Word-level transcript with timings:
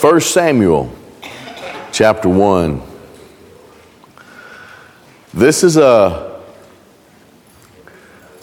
1 0.00 0.18
Samuel 0.22 0.90
chapter 1.92 2.26
1. 2.26 2.80
This 5.34 5.62
is 5.62 5.76
a, 5.76 6.40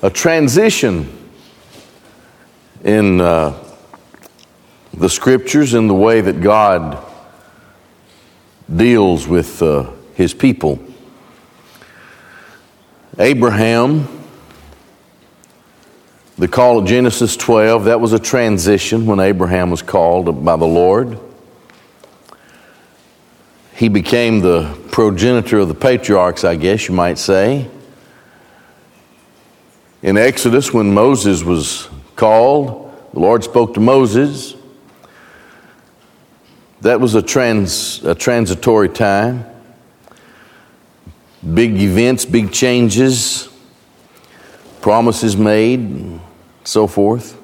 a 0.04 0.10
transition 0.12 1.32
in 2.84 3.20
uh, 3.20 3.58
the 4.94 5.10
scriptures 5.10 5.74
in 5.74 5.88
the 5.88 5.96
way 5.96 6.22
that 6.22 6.42
God 6.42 7.04
deals 8.76 9.28
with 9.28 9.60
uh, 9.64 9.90
his 10.14 10.36
people. 10.36 10.78
Abraham, 13.18 14.08
the 16.38 16.48
call 16.48 16.78
of 16.78 16.86
Genesis 16.86 17.36
12, 17.36 17.86
that 17.86 18.00
was 18.00 18.14
a 18.14 18.20
transition 18.20 19.08
when 19.08 19.20
Abraham 19.20 19.72
was 19.72 19.82
called 19.82 20.46
by 20.46 20.56
the 20.56 20.64
Lord. 20.64 21.20
He 23.78 23.90
became 23.90 24.40
the 24.40 24.76
progenitor 24.92 25.60
of 25.60 25.68
the 25.68 25.76
patriarchs, 25.76 26.44
I 26.44 26.56
guess 26.56 26.88
you 26.88 26.96
might 26.96 27.20
say. 27.20 27.70
In 30.02 30.18
Exodus, 30.18 30.74
when 30.74 30.96
Moses 30.96 31.44
was 31.44 31.88
called, 32.16 32.92
the 33.14 33.20
Lord 33.20 33.44
spoke 33.44 33.76
to 33.76 33.80
Moses. 33.80 34.56
That 36.82 37.00
was 37.00 37.14
a, 37.14 37.22
trans, 37.22 38.04
a 38.04 38.16
transitory 38.16 38.90
time 38.90 39.46
big 41.54 41.80
events, 41.80 42.26
big 42.26 42.52
changes, 42.52 43.48
promises 44.82 45.38
made, 45.38 45.80
and 45.80 46.20
so 46.64 46.88
forth. 46.88 47.40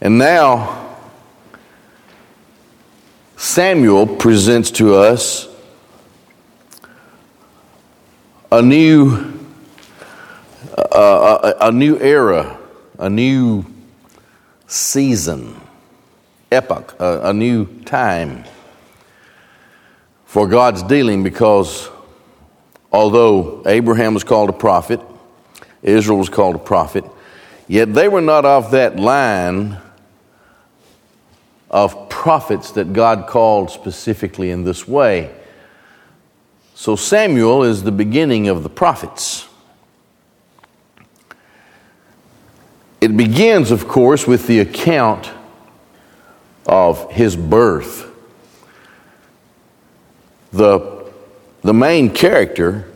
And 0.00 0.18
now, 0.18 0.83
Samuel 3.54 4.08
presents 4.08 4.72
to 4.72 4.96
us 4.96 5.46
a 8.50 8.60
new, 8.60 9.32
uh, 10.76 11.54
a, 11.60 11.68
a 11.68 11.70
new 11.70 11.96
era, 12.00 12.58
a 12.98 13.08
new 13.08 13.64
season, 14.66 15.54
epoch, 16.50 16.96
a, 16.98 17.32
new 17.32 17.64
time 17.82 18.42
for 20.24 20.48
God's 20.48 20.82
dealing 20.82 21.22
because 21.22 21.88
although 22.90 23.62
Abraham 23.66 24.14
was 24.14 24.24
called 24.24 24.50
a 24.50 24.52
prophet, 24.52 25.00
Israel 25.80 26.18
was 26.18 26.28
called 26.28 26.56
a 26.56 26.58
prophet, 26.58 27.04
yet 27.68 27.94
they 27.94 28.08
were 28.08 28.20
not 28.20 28.44
of 28.44 28.72
that 28.72 28.96
line 28.96 29.78
of 31.70 32.03
prophets 32.24 32.70
that 32.70 32.94
God 32.94 33.26
called 33.26 33.70
specifically 33.70 34.50
in 34.50 34.64
this 34.64 34.88
way. 34.88 35.30
So 36.74 36.96
Samuel 36.96 37.64
is 37.64 37.82
the 37.82 37.92
beginning 37.92 38.48
of 38.48 38.62
the 38.62 38.70
prophets. 38.70 39.46
It 43.02 43.14
begins, 43.14 43.70
of 43.70 43.86
course, 43.86 44.26
with 44.26 44.46
the 44.46 44.60
account 44.60 45.30
of 46.64 47.12
his 47.12 47.36
birth 47.36 48.10
the, 50.50 51.12
the 51.60 51.74
main 51.74 52.08
character 52.08 52.90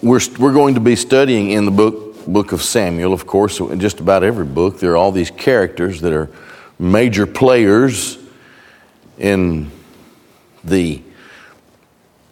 we're, 0.00 0.20
we're 0.38 0.54
going 0.54 0.72
to 0.76 0.80
be 0.80 0.96
studying 0.96 1.50
in 1.50 1.66
the 1.66 1.70
book, 1.70 2.24
book 2.24 2.52
of 2.52 2.62
Samuel, 2.62 3.12
of 3.12 3.26
course, 3.26 3.60
in 3.60 3.78
just 3.78 4.00
about 4.00 4.24
every 4.24 4.46
book. 4.46 4.78
There 4.78 4.92
are 4.92 4.96
all 4.96 5.12
these 5.12 5.30
characters 5.30 6.00
that 6.00 6.14
are 6.14 6.30
major 6.78 7.26
players 7.26 8.18
in 9.18 9.70
the 10.62 11.02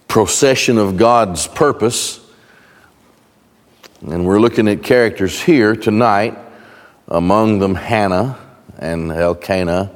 procession 0.09 0.79
of 0.79 0.97
God's 0.97 1.47
purpose. 1.47 2.21
And 4.07 4.27
we're 4.27 4.41
looking 4.41 4.69
at 4.69 4.83
characters 4.83 5.41
here 5.41 5.75
tonight, 5.75 6.37
among 7.09 7.59
them 7.59 7.75
Hannah 7.75 8.39
and 8.79 9.11
Elkanah 9.11 9.91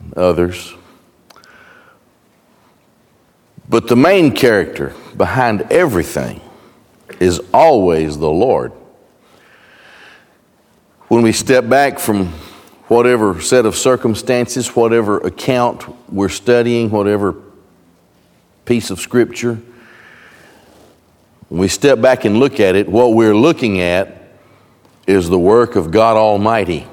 and 0.00 0.14
others. 0.14 0.74
But 3.68 3.86
the 3.88 3.96
main 3.96 4.32
character 4.34 4.94
behind 5.16 5.62
everything 5.70 6.40
is 7.20 7.40
always 7.52 8.16
the 8.16 8.30
Lord. 8.30 8.72
When 11.08 11.22
we 11.22 11.32
step 11.32 11.68
back 11.68 11.98
from 11.98 12.32
whatever 12.88 13.40
set 13.40 13.66
of 13.66 13.76
circumstances, 13.76 14.74
whatever 14.74 15.18
account 15.18 15.84
we're 16.12 16.28
studying, 16.28 16.90
whatever 16.90 17.34
piece 18.64 18.90
of 18.90 18.98
scripture, 18.98 19.60
when 21.48 21.60
we 21.60 21.68
step 21.68 22.00
back 22.00 22.24
and 22.24 22.38
look 22.38 22.60
at 22.60 22.74
it, 22.74 22.88
what 22.88 23.14
we're 23.14 23.36
looking 23.36 23.80
at 23.80 24.32
is 25.06 25.28
the 25.28 25.38
work 25.38 25.76
of 25.76 25.90
God 25.90 26.16
Almighty, 26.16 26.86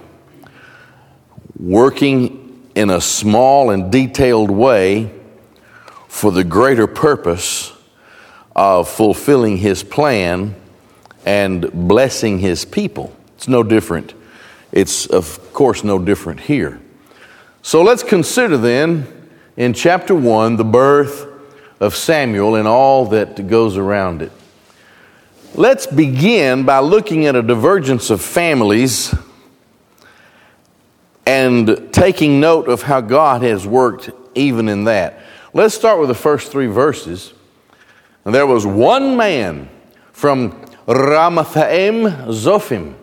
working 1.59 2.69
in 2.75 2.89
a 2.89 3.01
small 3.01 3.71
and 3.71 3.91
detailed 3.91 4.49
way 4.49 5.11
for 6.07 6.31
the 6.31 6.43
greater 6.43 6.87
purpose 6.87 7.73
of 8.55 8.87
fulfilling 8.87 9.57
his 9.57 9.83
plan 9.83 10.55
and 11.25 11.69
blessing 11.87 12.39
his 12.39 12.63
people. 12.63 13.13
It's 13.35 13.49
no 13.49 13.63
different. 13.63 14.13
It's, 14.75 15.07
of 15.07 15.53
course, 15.53 15.83
no 15.83 15.97
different 15.97 16.41
here. 16.41 16.79
So 17.63 17.81
let's 17.81 18.03
consider 18.03 18.57
then 18.57 19.07
in 19.57 19.73
chapter 19.73 20.13
1 20.13 20.57
the 20.57 20.65
birth 20.65 21.25
of 21.79 21.95
Samuel 21.95 22.55
and 22.55 22.67
all 22.67 23.05
that 23.07 23.47
goes 23.47 23.77
around 23.77 24.21
it. 24.21 24.31
Let's 25.55 25.87
begin 25.87 26.65
by 26.65 26.79
looking 26.79 27.25
at 27.25 27.35
a 27.35 27.41
divergence 27.41 28.09
of 28.09 28.21
families 28.21 29.15
and 31.25 31.91
taking 31.93 32.41
note 32.41 32.67
of 32.67 32.81
how 32.81 32.99
God 32.99 33.41
has 33.41 33.65
worked 33.65 34.09
even 34.35 34.67
in 34.67 34.83
that. 34.83 35.19
Let's 35.53 35.73
start 35.73 35.99
with 36.01 36.09
the 36.09 36.15
first 36.15 36.51
three 36.51 36.67
verses. 36.67 37.33
And 38.25 38.35
there 38.35 38.45
was 38.45 38.65
one 38.65 39.15
man 39.15 39.69
from 40.11 40.51
Ramathaim 40.87 42.27
Zophim, 42.27 42.95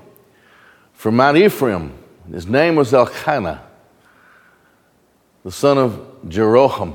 from 1.03 1.17
Mount 1.17 1.37
Ephraim. 1.37 1.93
His 2.31 2.47
name 2.47 2.77
was 2.77 2.95
Elkanah, 2.95 3.61
the 5.43 5.51
son 5.51 5.77
of 5.77 5.95
Jeroham, 6.29 6.95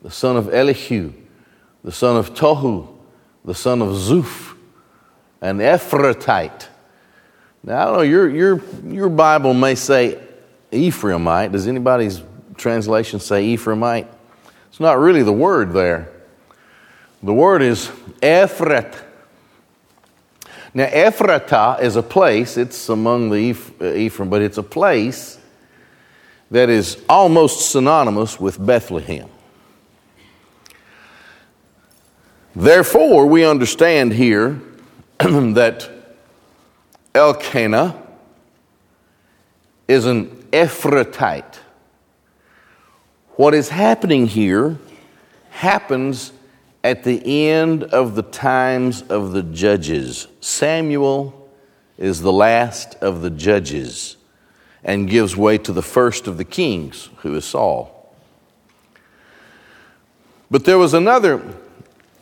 the 0.00 0.12
son 0.12 0.36
of 0.36 0.54
Elihu, 0.54 1.12
the 1.82 1.90
son 1.90 2.16
of 2.16 2.34
Tohu, 2.34 2.86
the 3.44 3.52
son 3.52 3.82
of 3.82 3.88
Zuph, 3.96 4.54
an 5.40 5.58
Ephratite. 5.58 6.68
Now, 7.64 7.82
I 7.82 7.84
don't 7.86 7.96
know, 7.96 8.02
your, 8.02 8.30
your, 8.30 8.62
your 8.86 9.08
Bible 9.08 9.54
may 9.54 9.74
say 9.74 10.20
Ephraimite. 10.70 11.50
Does 11.50 11.66
anybody's 11.66 12.22
translation 12.56 13.18
say 13.18 13.56
Ephraimite? 13.56 14.06
It's 14.68 14.78
not 14.78 15.00
really 15.00 15.24
the 15.24 15.32
word 15.32 15.72
there. 15.72 16.12
The 17.24 17.34
word 17.34 17.62
is 17.62 17.88
Ephrat. 18.20 19.02
Now, 20.74 20.84
Ephrata 20.84 21.78
is 21.82 21.96
a 21.96 22.02
place, 22.02 22.56
it's 22.56 22.88
among 22.88 23.30
the 23.30 23.54
uh, 23.80 23.92
Ephraim, 23.92 24.30
but 24.30 24.40
it's 24.40 24.56
a 24.56 24.62
place 24.62 25.38
that 26.50 26.70
is 26.70 27.02
almost 27.08 27.70
synonymous 27.70 28.40
with 28.40 28.64
Bethlehem. 28.64 29.28
Therefore, 32.54 33.26
we 33.26 33.44
understand 33.44 34.12
here 34.12 34.60
that 35.18 35.90
Elkanah 37.14 38.02
is 39.88 40.06
an 40.06 40.28
Ephratite. 40.52 41.58
What 43.36 43.54
is 43.54 43.68
happening 43.68 44.26
here 44.26 44.78
happens 45.50 46.32
at 46.84 47.04
the 47.04 47.48
end 47.48 47.84
of 47.84 48.14
the 48.14 48.22
times 48.22 49.02
of 49.02 49.32
the 49.32 49.42
judges. 49.42 50.26
Samuel 50.40 51.50
is 51.96 52.20
the 52.20 52.32
last 52.32 52.94
of 52.96 53.22
the 53.22 53.30
judges 53.30 54.16
and 54.82 55.08
gives 55.08 55.36
way 55.36 55.58
to 55.58 55.72
the 55.72 55.82
first 55.82 56.26
of 56.26 56.38
the 56.38 56.44
kings, 56.44 57.08
who 57.18 57.34
is 57.36 57.44
Saul. 57.44 58.14
But 60.50 60.64
there 60.64 60.78
was 60.78 60.92
another 60.92 61.42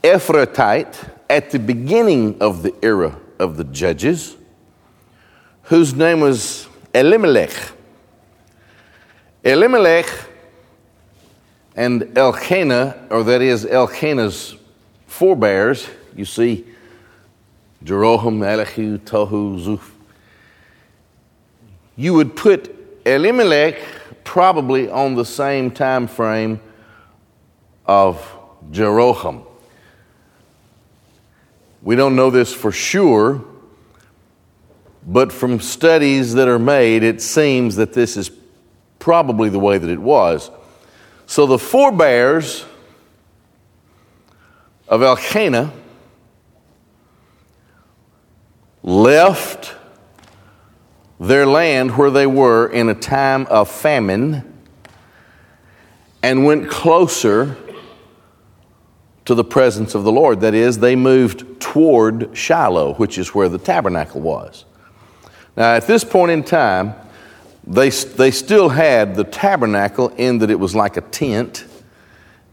Ephratite 0.03 1.11
at 1.29 1.51
the 1.51 1.59
beginning 1.59 2.41
of 2.41 2.63
the 2.63 2.75
era 2.83 3.19
of 3.39 3.57
the 3.57 3.65
judges 3.65 4.37
whose 5.65 5.95
name 5.95 6.21
was 6.21 6.69
Elimelech. 6.93 7.53
Elimelech 9.45 10.07
and 11.81 12.19
Elkanah, 12.19 13.07
or 13.09 13.25
that 13.25 13.41
is 13.41 13.65
Elkanah's 13.65 14.55
forebears, 15.07 15.89
you 16.15 16.27
see 16.27 16.67
Jeroham, 17.83 18.47
Elihu, 18.47 18.99
Tohu, 18.99 19.59
Zuph. 19.59 19.91
You 21.97 22.13
would 22.13 22.37
put 22.37 22.77
Elimelech 23.07 23.79
probably 24.25 24.91
on 24.91 25.15
the 25.15 25.25
same 25.25 25.71
time 25.71 26.07
frame 26.07 26.61
of 27.87 28.31
Jeroham. 28.71 29.47
We 31.81 31.97
don't 31.97 32.15
know 32.15 32.29
this 32.29 32.53
for 32.53 32.73
sure, 32.73 33.43
but 35.07 35.33
from 35.33 35.61
studies 35.61 36.35
that 36.35 36.47
are 36.47 36.59
made, 36.59 37.05
it 37.05 37.23
seems 37.23 37.77
that 37.77 37.95
this 37.95 38.19
is 38.19 38.31
probably 38.99 39.49
the 39.49 39.59
way 39.59 39.79
that 39.79 39.89
it 39.89 39.99
was. 39.99 40.51
So 41.31 41.47
the 41.47 41.61
forebears 41.61 42.65
of 44.89 45.01
Elkanah 45.01 45.73
left 48.83 49.77
their 51.21 51.47
land 51.47 51.97
where 51.97 52.11
they 52.11 52.27
were 52.27 52.67
in 52.67 52.89
a 52.89 52.97
time 52.97 53.47
of 53.47 53.71
famine 53.71 54.61
and 56.21 56.45
went 56.45 56.69
closer 56.69 57.57
to 59.25 59.37
the 59.37 59.45
presence 59.45 59.95
of 59.95 60.03
the 60.03 60.11
Lord. 60.11 60.41
That 60.41 60.55
is, 60.55 60.81
they 60.81 60.97
moved 60.97 61.61
toward 61.61 62.37
Shiloh, 62.37 62.95
which 62.95 63.19
is 63.19 63.33
where 63.37 63.49
the 63.49 63.59
tabernacle 63.59 64.21
was. 64.21 64.65
Now, 65.57 65.75
at 65.75 65.87
this 65.87 66.03
point 66.03 66.33
in 66.33 66.43
time, 66.43 66.93
they, 67.71 67.91
they 67.91 68.33
still 68.33 68.69
had 68.69 69.15
the 69.15 69.23
tabernacle 69.23 70.09
in 70.17 70.39
that 70.39 70.51
it 70.51 70.59
was 70.59 70.75
like 70.75 70.97
a 70.97 71.01
tent 71.03 71.67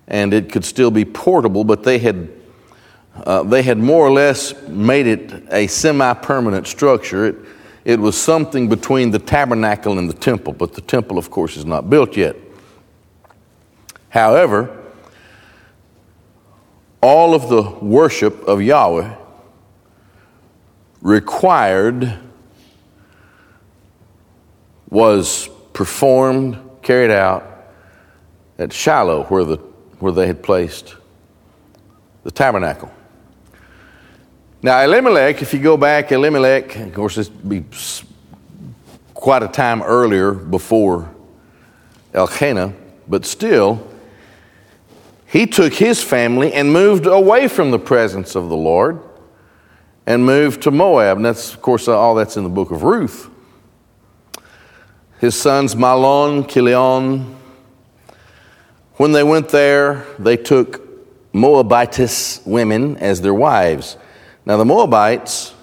and 0.07 0.31
it 0.31 0.51
could 0.51 0.63
still 0.63 0.91
be 0.91 1.03
portable, 1.03 1.63
but 1.63 1.83
they 1.83 1.97
had, 1.97 2.29
uh, 3.25 3.41
they 3.41 3.63
had 3.63 3.79
more 3.79 4.05
or 4.05 4.11
less 4.11 4.53
made 4.67 5.07
it 5.07 5.33
a 5.51 5.65
semi 5.65 6.13
permanent 6.13 6.67
structure. 6.67 7.25
It, 7.25 7.35
it 7.83 7.99
was 7.99 8.15
something 8.15 8.69
between 8.69 9.09
the 9.09 9.17
tabernacle 9.17 9.97
and 9.97 10.07
the 10.07 10.13
temple, 10.13 10.53
but 10.53 10.73
the 10.73 10.81
temple, 10.81 11.17
of 11.17 11.31
course, 11.31 11.57
is 11.57 11.65
not 11.65 11.89
built 11.89 12.15
yet. 12.15 12.35
However, 14.09 14.83
all 17.01 17.33
of 17.33 17.49
the 17.49 17.63
worship 17.83 18.43
of 18.43 18.61
Yahweh 18.61 19.15
required 21.01 22.19
was 24.89 25.49
performed, 25.73 26.57
carried 26.81 27.11
out 27.11 27.71
at 28.57 28.73
Shiloh, 28.73 29.23
where, 29.25 29.43
the, 29.43 29.57
where 29.99 30.11
they 30.11 30.27
had 30.27 30.41
placed 30.41 30.95
the 32.23 32.31
tabernacle. 32.31 32.91
Now, 34.63 34.83
Elimelech, 34.83 35.41
if 35.41 35.53
you 35.53 35.59
go 35.59 35.77
back, 35.77 36.11
Elimelech, 36.11 36.75
of 36.75 36.93
course, 36.93 37.15
this 37.15 37.29
be 37.29 37.63
quite 39.13 39.43
a 39.43 39.47
time 39.47 39.83
earlier 39.83 40.31
before 40.31 41.13
Elkanah, 42.13 42.73
but 43.07 43.25
still, 43.25 43.87
he 45.27 45.45
took 45.45 45.73
his 45.73 46.01
family 46.01 46.53
and 46.53 46.71
moved 46.71 47.05
away 47.05 47.47
from 47.47 47.71
the 47.71 47.79
presence 47.79 48.35
of 48.35 48.49
the 48.49 48.55
Lord 48.55 49.01
and 50.05 50.25
moved 50.25 50.63
to 50.63 50.71
Moab. 50.71 51.17
And 51.17 51.25
that's, 51.25 51.53
of 51.53 51.61
course, 51.61 51.87
all 51.87 52.15
that's 52.15 52.37
in 52.37 52.43
the 52.43 52.49
book 52.49 52.71
of 52.71 52.83
Ruth. 52.83 53.29
His 55.19 55.33
sons, 55.39 55.73
Mahlon, 55.73 56.47
Chilion, 56.47 57.35
when 58.97 59.11
they 59.11 59.23
went 59.23 59.49
there, 59.49 60.05
they 60.19 60.37
took 60.37 60.81
Moabitess 61.33 62.41
women 62.45 62.97
as 62.97 63.21
their 63.21 63.33
wives. 63.33 63.97
Now, 64.45 64.57
the 64.57 64.65
Moabites 64.65 65.53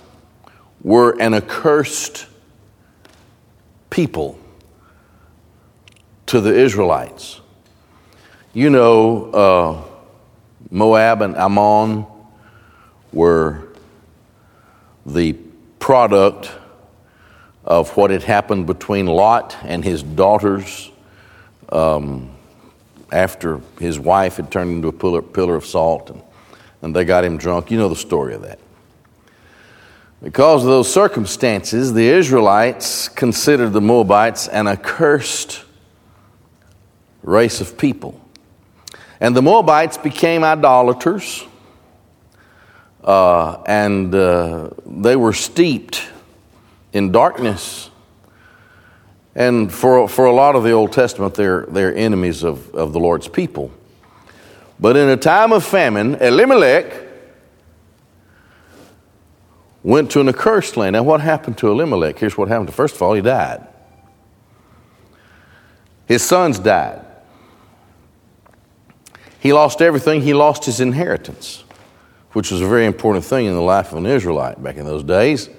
were 0.83 1.17
an 1.21 1.35
accursed 1.35 2.27
people 3.91 4.39
to 6.27 6.41
the 6.41 6.55
Israelites. 6.55 7.41
You 8.53 8.71
know, 8.71 9.31
uh, 9.31 9.83
Moab 10.71 11.23
and 11.23 11.37
Ammon 11.37 12.07
were 13.13 13.69
the 15.07 15.35
product 15.79 16.51
of 17.65 17.97
what 17.97 18.11
had 18.11 18.23
happened 18.23 18.67
between 18.67 19.07
Lot 19.07 19.57
and 19.63 19.85
his 19.85 20.03
daughters 20.03 20.91
um, 21.71 22.31
after 23.11 23.61
his 23.79 23.99
wife 23.99 24.37
had 24.37 24.51
turned 24.51 24.71
into 24.71 24.89
a 24.89 24.93
pillar, 24.93 25.23
pillar 25.23 25.57
of 25.57 25.65
salt 25.65 26.11
and, 26.11 26.23
and 26.83 26.95
they 26.95 27.05
got 27.05 27.25
him 27.25 27.39
drunk. 27.39 27.71
You 27.71 27.79
know 27.79 27.89
the 27.89 27.97
story 27.97 28.35
of 28.35 28.43
that. 28.43 28.59
Because 30.23 30.63
of 30.63 30.69
those 30.69 30.93
circumstances, 30.93 31.93
the 31.93 32.09
Israelites 32.09 33.09
considered 33.09 33.71
the 33.71 33.81
Moabites 33.81 34.49
an 34.49 34.67
accursed 34.67 35.63
race 37.23 37.61
of 37.61 37.77
people. 37.77 38.21
And 39.21 39.37
the 39.37 39.43
Moabites 39.43 39.97
became 39.97 40.45
idolaters, 40.45 41.45
uh, 43.03 43.63
and 43.67 44.15
uh, 44.15 44.71
they 44.87 45.17
were 45.17 45.33
steeped 45.33 46.09
in 46.95 47.13
darkness. 47.13 47.91
And 49.35 49.71
for, 49.71 50.09
for 50.09 50.25
a 50.25 50.33
lot 50.33 50.55
of 50.55 50.63
the 50.63 50.71
Old 50.71 50.93
Testament, 50.93 51.35
they're, 51.35 51.67
they're 51.67 51.95
enemies 51.95 52.45
of, 52.45 52.73
of 52.75 52.93
the 52.93 53.01
Lord's 53.01 53.29
people. 53.29 53.73
But 54.81 54.97
in 54.97 55.09
a 55.09 55.17
time 55.17 55.53
of 55.53 55.65
famine, 55.65 56.15
Elimelech 56.15 57.03
went 59.83 60.11
to 60.13 60.21
an 60.21 60.29
accursed 60.29 60.77
land. 60.77 60.95
Now, 60.95 61.03
what 61.03 61.21
happened 61.21 61.59
to 61.59 61.71
Elimelech? 61.71 62.19
Here's 62.19 62.39
what 62.39 62.49
happened. 62.49 62.73
First 62.73 62.95
of 62.95 63.03
all, 63.03 63.13
he 63.13 63.21
died. 63.21 63.67
His 66.07 66.23
sons 66.23 66.59
died. 66.59 67.05
He 69.41 69.53
lost 69.53 69.83
everything. 69.83 70.23
He 70.23 70.33
lost 70.33 70.65
his 70.65 70.81
inheritance, 70.81 71.65
which 72.33 72.51
was 72.51 72.61
a 72.61 72.67
very 72.67 72.87
important 72.87 73.25
thing 73.25 73.47
in 73.47 73.55
the 73.55 73.61
life 73.61 73.91
of 73.93 73.99
an 73.99 74.07
Israelite 74.07 74.63
back 74.63 74.77
in 74.77 74.87
those 74.87 75.03
days. 75.03 75.51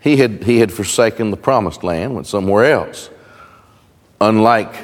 He 0.00 0.18
had, 0.18 0.44
he 0.44 0.58
had 0.58 0.72
forsaken 0.72 1.30
the 1.30 1.36
promised 1.36 1.82
land, 1.82 2.14
went 2.14 2.26
somewhere 2.26 2.66
else. 2.66 3.10
Unlike 4.20 4.74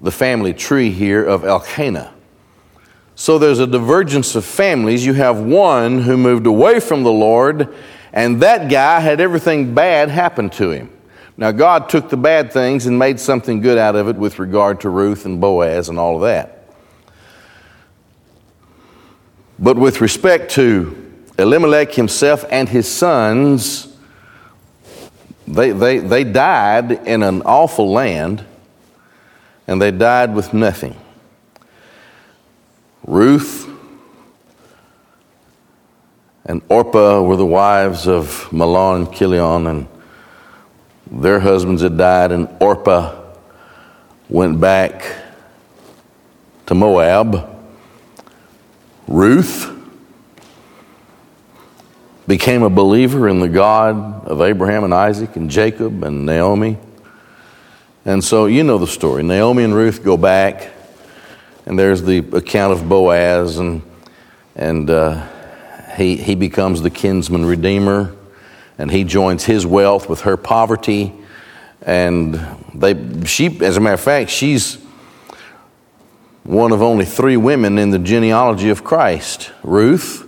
the 0.00 0.10
family 0.12 0.52
tree 0.52 0.90
here 0.90 1.24
of 1.24 1.44
Elkanah. 1.44 2.12
So 3.14 3.38
there's 3.38 3.58
a 3.58 3.66
divergence 3.66 4.34
of 4.34 4.44
families. 4.44 5.04
You 5.06 5.14
have 5.14 5.38
one 5.38 6.02
who 6.02 6.16
moved 6.16 6.46
away 6.46 6.80
from 6.80 7.02
the 7.02 7.12
Lord, 7.12 7.74
and 8.12 8.42
that 8.42 8.70
guy 8.70 9.00
had 9.00 9.20
everything 9.20 9.74
bad 9.74 10.08
happen 10.08 10.50
to 10.50 10.70
him. 10.70 10.90
Now, 11.36 11.50
God 11.50 11.88
took 11.88 12.10
the 12.10 12.16
bad 12.16 12.52
things 12.52 12.86
and 12.86 12.98
made 12.98 13.18
something 13.18 13.60
good 13.60 13.78
out 13.78 13.96
of 13.96 14.08
it 14.08 14.16
with 14.16 14.38
regard 14.38 14.80
to 14.80 14.88
Ruth 14.88 15.24
and 15.24 15.40
Boaz 15.40 15.88
and 15.88 15.98
all 15.98 16.16
of 16.16 16.22
that. 16.22 16.68
But 19.58 19.78
with 19.78 20.00
respect 20.00 20.50
to 20.52 21.12
Elimelech 21.38 21.92
himself 21.92 22.44
and 22.50 22.68
his 22.68 22.90
sons, 22.90 23.91
they, 25.46 25.72
they, 25.72 25.98
they 25.98 26.24
died 26.24 26.92
in 27.06 27.22
an 27.22 27.42
awful 27.42 27.90
land, 27.90 28.44
and 29.66 29.80
they 29.80 29.90
died 29.90 30.34
with 30.34 30.54
nothing. 30.54 30.96
Ruth 33.04 33.68
and 36.44 36.62
Orpah 36.68 37.22
were 37.22 37.36
the 37.36 37.46
wives 37.46 38.06
of 38.06 38.48
Mahlon 38.50 39.06
and 39.06 39.14
Chilion, 39.14 39.66
and 39.66 39.86
their 41.10 41.40
husbands 41.40 41.82
had 41.82 41.96
died, 41.96 42.32
and 42.32 42.48
Orpah 42.60 43.20
went 44.28 44.60
back 44.60 45.04
to 46.66 46.74
Moab. 46.74 47.48
Ruth 49.06 49.81
became 52.32 52.62
a 52.62 52.70
believer 52.70 53.28
in 53.28 53.40
the 53.40 53.48
God 53.48 54.26
of 54.26 54.40
Abraham 54.40 54.84
and 54.84 54.94
Isaac 54.94 55.36
and 55.36 55.50
Jacob 55.50 56.02
and 56.02 56.24
Naomi. 56.24 56.78
And 58.06 58.24
so 58.24 58.46
you 58.46 58.64
know 58.64 58.78
the 58.78 58.86
story. 58.86 59.22
Naomi 59.22 59.64
and 59.64 59.74
Ruth 59.74 60.02
go 60.02 60.16
back 60.16 60.70
and 61.66 61.78
there's 61.78 62.02
the 62.02 62.20
account 62.34 62.72
of 62.72 62.88
Boaz, 62.88 63.58
and, 63.58 63.82
and 64.56 64.88
uh, 64.88 65.26
he, 65.96 66.16
he 66.16 66.34
becomes 66.34 66.80
the 66.80 66.88
kinsman 66.88 67.44
redeemer, 67.44 68.16
and 68.78 68.90
he 68.90 69.04
joins 69.04 69.44
his 69.44 69.66
wealth 69.66 70.08
with 70.08 70.22
her 70.22 70.38
poverty. 70.38 71.12
And 71.82 72.40
they, 72.72 73.26
she, 73.26 73.60
as 73.60 73.76
a 73.76 73.80
matter 73.80 73.92
of 73.92 74.00
fact, 74.00 74.30
she's 74.30 74.78
one 76.44 76.72
of 76.72 76.80
only 76.80 77.04
three 77.04 77.36
women 77.36 77.76
in 77.76 77.90
the 77.90 77.98
genealogy 77.98 78.70
of 78.70 78.82
Christ. 78.82 79.52
Ruth 79.62 80.26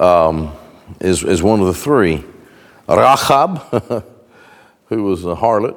um, 0.00 0.52
is, 1.00 1.22
is 1.22 1.42
one 1.42 1.60
of 1.60 1.66
the 1.66 1.74
three. 1.74 2.24
Rahab, 2.88 3.58
who 4.86 5.04
was 5.04 5.24
a 5.24 5.34
harlot. 5.34 5.76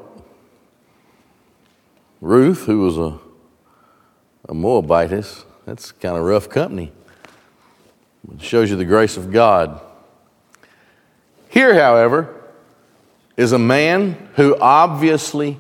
Ruth, 2.22 2.66
who 2.66 2.82
was 2.82 2.98
a 2.98 3.20
a 4.48 4.54
Moabitess. 4.54 5.44
That's 5.66 5.92
kind 5.92 6.18
of 6.18 6.24
rough 6.24 6.50
company. 6.50 6.92
It 8.34 8.42
shows 8.42 8.70
you 8.70 8.76
the 8.76 8.86
grace 8.86 9.18
of 9.18 9.32
God. 9.32 9.82
Here, 11.50 11.74
however, 11.74 12.44
is 13.38 13.52
a 13.52 13.60
man 13.60 14.30
who 14.36 14.58
obviously 14.60 15.60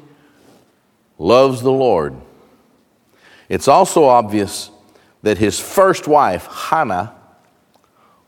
loves 1.17 1.61
the 1.61 1.71
Lord. 1.71 2.15
It's 3.49 3.67
also 3.67 4.05
obvious 4.05 4.71
that 5.21 5.37
his 5.37 5.59
first 5.59 6.07
wife, 6.07 6.47
Hannah, 6.47 7.14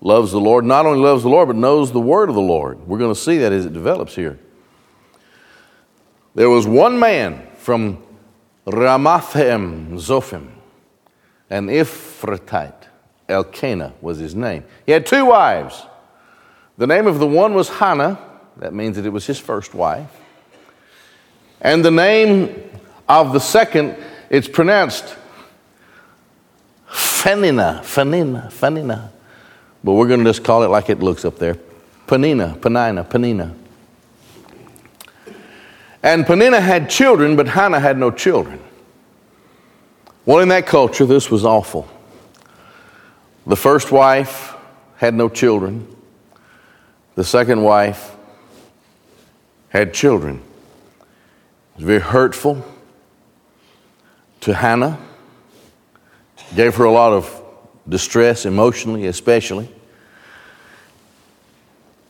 loves 0.02 0.32
the 0.32 0.40
Lord, 0.40 0.66
not 0.66 0.86
only 0.86 1.00
loves 1.00 1.24
the 1.24 1.30
Lord, 1.30 1.48
but 1.48 1.56
knows 1.56 1.92
the 1.92 2.00
word 2.00 2.30
of 2.30 2.36
the 2.36 2.42
Lord. 2.42 2.88
We're 2.88 3.00
going 3.00 3.14
to 3.14 3.20
see 3.20 3.38
that 3.40 3.52
as 3.52 3.66
it 3.66 3.74
develops 3.74 4.16
here. 4.16 4.40
There 6.36 6.50
was 6.50 6.68
one 6.68 7.00
man 7.00 7.48
from 7.58 8.04
Ramathaim 8.66 9.94
Zophim, 9.94 10.50
an 11.50 11.68
Ephratite. 11.68 12.84
Elkanah 13.28 13.94
was 14.02 14.20
his 14.20 14.36
name. 14.36 14.64
He 14.86 14.92
had 14.92 15.06
two 15.06 15.26
wives. 15.26 15.84
The 16.78 16.88
name 16.88 17.08
of 17.08 17.20
the 17.20 17.28
one 17.28 17.54
was 17.54 17.70
Hannah, 17.70 18.20
that 18.58 18.74
means 18.74 18.96
that 18.96 19.06
it 19.06 19.10
was 19.10 19.26
his 19.26 19.40
first 19.40 19.74
wife. 19.74 20.10
And 21.60 21.84
the 21.84 21.92
name 21.92 22.70
of 23.10 23.34
the 23.34 23.40
second, 23.40 23.98
it's 24.30 24.48
pronounced 24.48 25.16
Fanina, 26.88 27.82
Fanina, 27.82 28.52
Fanina. 28.52 29.10
But 29.88 29.94
we're 29.94 30.10
going 30.10 30.20
to 30.20 30.26
just 30.26 30.44
call 30.44 30.64
it 30.64 30.68
like 30.68 30.90
it 30.90 31.00
looks 31.00 31.24
up 31.24 31.38
there 31.38 31.54
Panina, 32.08 32.60
Panina, 32.60 33.08
Panina. 33.08 33.56
And 36.04 36.26
Panina 36.26 36.60
had 36.60 36.90
children, 36.90 37.38
but 37.38 37.48
Hannah 37.48 37.80
had 37.80 37.98
no 37.98 38.12
children. 38.12 38.60
Well, 40.26 40.40
in 40.40 40.50
that 40.50 40.68
culture, 40.68 41.06
this 41.06 41.32
was 41.32 41.46
awful. 41.46 41.88
The 43.46 43.56
first 43.56 43.90
wife 43.90 44.56
had 44.98 45.14
no 45.14 45.30
children, 45.30 45.88
the 47.16 47.24
second 47.24 47.64
wife 47.64 48.14
had 49.70 49.94
children. 49.94 50.42
It 51.00 51.78
was 51.78 51.86
very 51.86 52.02
hurtful 52.02 52.66
to 54.42 54.54
Hannah, 54.54 55.00
gave 56.58 56.76
her 56.76 56.84
a 56.84 56.92
lot 56.92 57.14
of 57.14 57.42
distress 57.88 58.46
emotionally, 58.46 59.06
especially. 59.06 59.74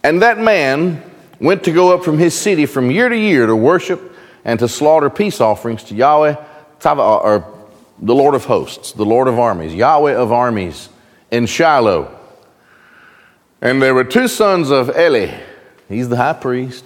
And 0.07 0.21
that 0.21 0.39
man 0.39 1.03
went 1.37 1.65
to 1.65 1.73
go 1.73 1.93
up 1.93 2.05
from 2.05 2.17
his 2.17 2.33
city 2.33 2.65
from 2.65 2.89
year 2.89 3.09
to 3.09 3.17
year 3.17 3.45
to 3.45 3.53
worship 3.53 4.15
and 4.45 4.57
to 4.59 4.69
slaughter 4.69 5.09
peace 5.09 5.41
offerings 5.41 5.83
to 5.83 5.95
Yahweh, 5.95 6.37
uh, 6.85 7.17
or 7.19 7.67
the 7.99 8.15
Lord 8.15 8.33
of 8.33 8.45
hosts, 8.45 8.93
the 8.93 9.03
Lord 9.03 9.27
of 9.27 9.37
armies, 9.37 9.75
Yahweh 9.75 10.15
of 10.15 10.31
armies 10.31 10.87
in 11.29 11.45
Shiloh. 11.45 12.17
And 13.59 13.81
there 13.81 13.93
were 13.93 14.05
two 14.05 14.29
sons 14.29 14.69
of 14.69 14.97
Eli, 14.97 15.41
he's 15.89 16.07
the 16.07 16.15
high 16.15 16.31
priest, 16.31 16.85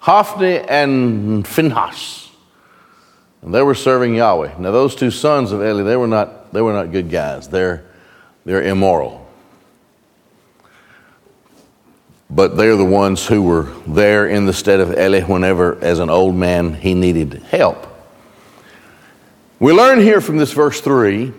Hophni 0.00 0.58
and 0.58 1.48
Phinehas. 1.48 2.28
And 3.40 3.54
they 3.54 3.62
were 3.62 3.74
serving 3.74 4.16
Yahweh. 4.16 4.58
Now 4.58 4.70
those 4.70 4.94
two 4.94 5.10
sons 5.10 5.50
of 5.50 5.62
Eli, 5.62 5.82
they 5.82 5.96
were 5.96 6.06
not, 6.06 6.52
they 6.52 6.60
were 6.60 6.74
not 6.74 6.92
good 6.92 7.08
guys. 7.08 7.48
They're, 7.48 7.86
they're 8.44 8.62
immoral. 8.62 9.23
But 12.34 12.56
they're 12.56 12.76
the 12.76 12.84
ones 12.84 13.24
who 13.24 13.42
were 13.42 13.72
there 13.86 14.26
in 14.26 14.44
the 14.44 14.52
stead 14.52 14.80
of 14.80 14.98
Eli 14.98 15.20
whenever, 15.22 15.78
as 15.84 16.00
an 16.00 16.10
old 16.10 16.34
man, 16.34 16.74
he 16.74 16.92
needed 16.92 17.34
help. 17.34 17.86
We 19.60 19.72
learn 19.72 20.00
here 20.00 20.20
from 20.20 20.38
this 20.38 20.52
verse 20.52 20.80
3 20.80 21.32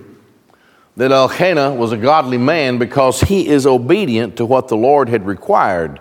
that 0.95 1.11
Elkanah 1.11 1.73
was 1.73 1.91
a 1.91 1.97
godly 1.97 2.37
man 2.37 2.77
because 2.77 3.19
he 3.19 3.45
is 3.45 3.67
obedient 3.67 4.37
to 4.37 4.45
what 4.45 4.69
the 4.69 4.77
Lord 4.77 5.09
had 5.09 5.25
required. 5.25 5.99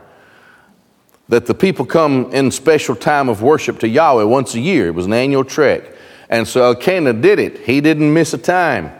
That 1.29 1.47
the 1.47 1.55
people 1.55 1.85
come 1.85 2.31
in 2.33 2.53
special 2.53 2.95
time 2.95 3.29
of 3.29 3.43
worship 3.43 3.81
to 3.81 3.89
Yahweh 3.89 4.23
once 4.23 4.55
a 4.55 4.61
year. 4.61 4.87
It 4.87 4.95
was 4.95 5.07
an 5.07 5.13
annual 5.13 5.45
trek. 5.45 5.91
And 6.29 6.47
so 6.47 6.63
Elkanah 6.67 7.15
did 7.15 7.41
it. 7.41 7.59
He 7.59 7.81
didn't 7.81 8.13
miss 8.13 8.33
a 8.33 8.39
time. 8.39 8.93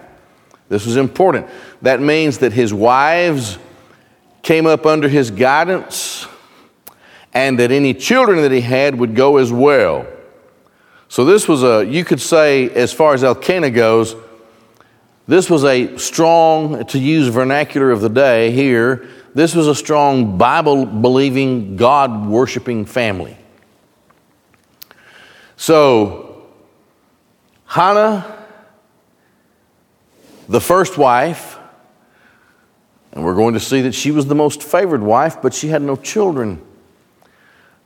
This 0.69 0.87
was 0.87 0.97
important. 0.97 1.47
That 1.83 2.01
means 2.01 2.39
that 2.39 2.53
his 2.53 2.75
wives 2.75 3.59
came 4.45 4.67
up 4.67 4.87
under 4.87 5.09
his 5.09 5.31
guidance 5.31 6.29
and 7.33 7.59
that 7.59 7.73
any 7.73 7.93
children 7.93 8.43
that 8.43 8.53
he 8.53 8.61
had 8.61 8.97
would 8.97 9.17
go 9.17 9.39
as 9.39 9.53
well. 9.53 10.07
So 11.09 11.25
this 11.25 11.49
was 11.49 11.63
a, 11.63 11.85
you 11.85 12.05
could 12.05 12.21
say, 12.21 12.71
as 12.71 12.93
far 12.93 13.15
as 13.15 13.25
Elkanah 13.25 13.71
goes, 13.71 14.15
this 15.27 15.49
was 15.49 15.65
a 15.65 15.97
strong, 15.97 16.85
to 16.87 16.99
use 16.99 17.29
vernacular 17.29 17.91
of 17.91 18.01
the 18.01 18.09
day 18.09 18.51
here, 18.51 19.09
this 19.35 19.55
was 19.55 19.67
a 19.67 19.75
strong 19.75 20.39
Bible 20.39 20.87
believing, 20.87 21.77
God 21.77 22.27
worshiping 22.27 22.85
family. 22.85 23.37
So, 25.57 26.47
Hannah, 27.65 28.47
the 30.49 30.61
first 30.61 30.99
wife, 30.99 31.59
and 33.15 33.25
we're 33.25 33.35
going 33.35 33.55
to 33.55 33.61
see 33.61 33.81
that 33.83 33.95
she 33.95 34.11
was 34.11 34.27
the 34.27 34.35
most 34.35 34.63
favored 34.63 35.01
wife, 35.01 35.41
but 35.41 35.55
she 35.55 35.69
had 35.69 35.81
no 35.81 35.95
children, 35.95 36.61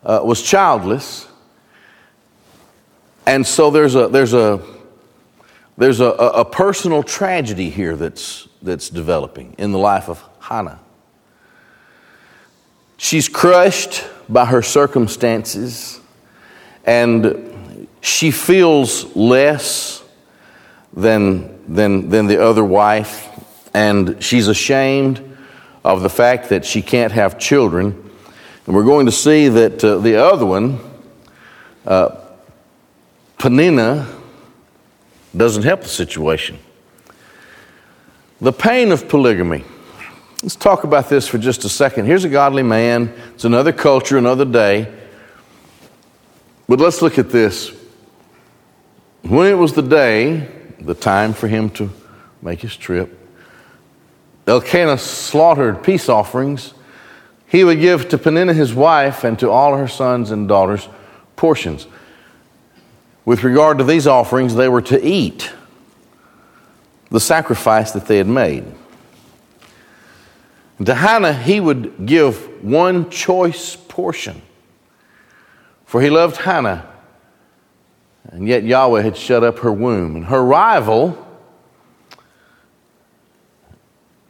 uh, 0.03 0.21
was 0.25 0.43
childless. 0.43 1.29
And 3.27 3.47
so 3.47 3.71
there's 3.71 3.95
a, 3.95 4.09
there's 4.09 4.33
a, 4.33 4.63
there's 5.77 6.01
a, 6.01 6.07
a, 6.07 6.45
personal 6.47 7.03
tragedy 7.03 7.69
here 7.69 7.95
that's, 7.95 8.49
that's 8.63 8.89
developing 8.89 9.55
in 9.59 9.71
the 9.71 9.79
life 9.79 10.09
of 10.09 10.25
Hannah. 10.41 10.81
She's 12.97 13.29
crushed 13.29 14.05
by 14.31 14.47
her 14.47 14.63
circumstances 14.63 16.01
and 16.85 17.87
she 18.01 18.31
feels 18.31 19.15
less 19.15 20.03
than, 20.95 21.63
than, 21.73 22.09
than 22.09 22.27
the 22.27 22.43
other 22.43 22.65
wife, 22.65 23.28
and 23.79 24.21
she's 24.21 24.49
ashamed 24.49 25.25
of 25.85 26.03
the 26.03 26.11
fact 26.11 26.49
that 26.49 26.65
she 26.65 26.83
can't 26.83 27.13
have 27.13 27.39
children. 27.39 28.11
And 28.67 28.75
we're 28.75 28.83
going 28.83 29.07
to 29.07 29.13
see 29.13 29.47
that 29.47 29.85
uh, 29.85 29.99
the 29.99 30.17
other 30.17 30.45
one, 30.45 30.81
uh, 31.87 32.17
Panina, 33.39 34.13
doesn't 35.37 35.63
help 35.63 35.83
the 35.83 35.89
situation. 35.89 36.59
The 38.41 38.53
pain 38.53 38.91
of 38.91 39.09
polygamy. 39.09 39.63
Let's 40.43 40.57
talk 40.57 40.83
about 40.83 41.09
this 41.09 41.29
for 41.29 41.39
just 41.39 41.65
a 41.65 41.69
second. 41.69 42.07
Here's 42.07 42.25
a 42.25 42.29
godly 42.29 42.65
man, 42.65 43.13
it's 43.35 43.45
another 43.45 43.73
culture, 43.73 44.19
another 44.19 44.45
day. 44.45 44.93
But 46.69 46.81
let's 46.81 47.01
look 47.01 47.17
at 47.17 47.31
this. 47.31 47.71
When 49.23 49.47
it 49.47 49.55
was 49.57 49.73
the 49.73 49.83
day, 49.83 50.49
the 50.81 50.95
time 50.95 51.33
for 51.33 51.47
him 51.47 51.71
to 51.71 51.91
make 52.43 52.61
his 52.61 52.77
trip, 52.77 53.18
Elkanah 54.49 54.99
slaughtered 54.99 55.83
peace 55.83 56.09
offerings. 56.09 56.73
He 57.47 57.65
would 57.65 57.81
give 57.81 58.09
to 58.09 58.19
Peninnah 58.19 58.55
his 58.55 58.75
wife 58.75 59.25
and 59.25 59.39
to 59.39 59.51
all 59.51 59.77
her 59.77 59.89
sons 59.89 60.31
and 60.31 60.49
daughters 60.49 60.89
portions. 61.37 61.87
With 63.25 63.45
regard 63.45 63.79
to 63.79 63.85
these 63.85 64.07
offerings, 64.07 64.55
they 64.55 64.69
were 64.69 64.83
to 64.83 65.07
eat 65.07 65.53
the 67.11 67.21
sacrifice 67.21 67.93
that 67.93 68.07
they 68.07 68.17
had 68.17 68.27
made. 68.27 68.65
To 70.85 70.95
Hannah, 70.95 71.35
he 71.35 71.61
would 71.61 72.07
give 72.07 72.65
one 72.65 73.11
choice 73.11 73.77
portion, 73.77 74.41
for 75.85 76.01
he 76.01 76.09
loved 76.09 76.37
Hannah, 76.37 76.89
and 78.25 78.47
yet 78.47 78.63
Yahweh 78.63 79.03
had 79.03 79.17
shut 79.17 79.43
up 79.43 79.59
her 79.59 79.73
womb. 79.73 80.17
And 80.17 80.25
her 80.27 80.43
rival, 80.43 81.28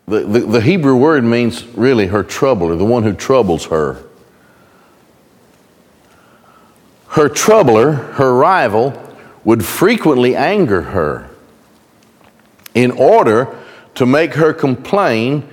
the, 0.08 0.20
the, 0.20 0.40
the 0.40 0.60
Hebrew 0.60 0.96
word 0.96 1.22
means 1.22 1.64
really 1.68 2.06
her 2.06 2.22
troubler, 2.22 2.76
the 2.76 2.84
one 2.84 3.02
who 3.02 3.12
troubles 3.12 3.66
her. 3.66 4.02
Her 7.08 7.28
troubler, 7.28 7.92
her 7.92 8.34
rival, 8.34 9.00
would 9.44 9.64
frequently 9.64 10.34
anger 10.34 10.82
her 10.82 11.28
in 12.74 12.90
order 12.92 13.54
to 13.96 14.06
make 14.06 14.34
her 14.34 14.52
complain, 14.52 15.46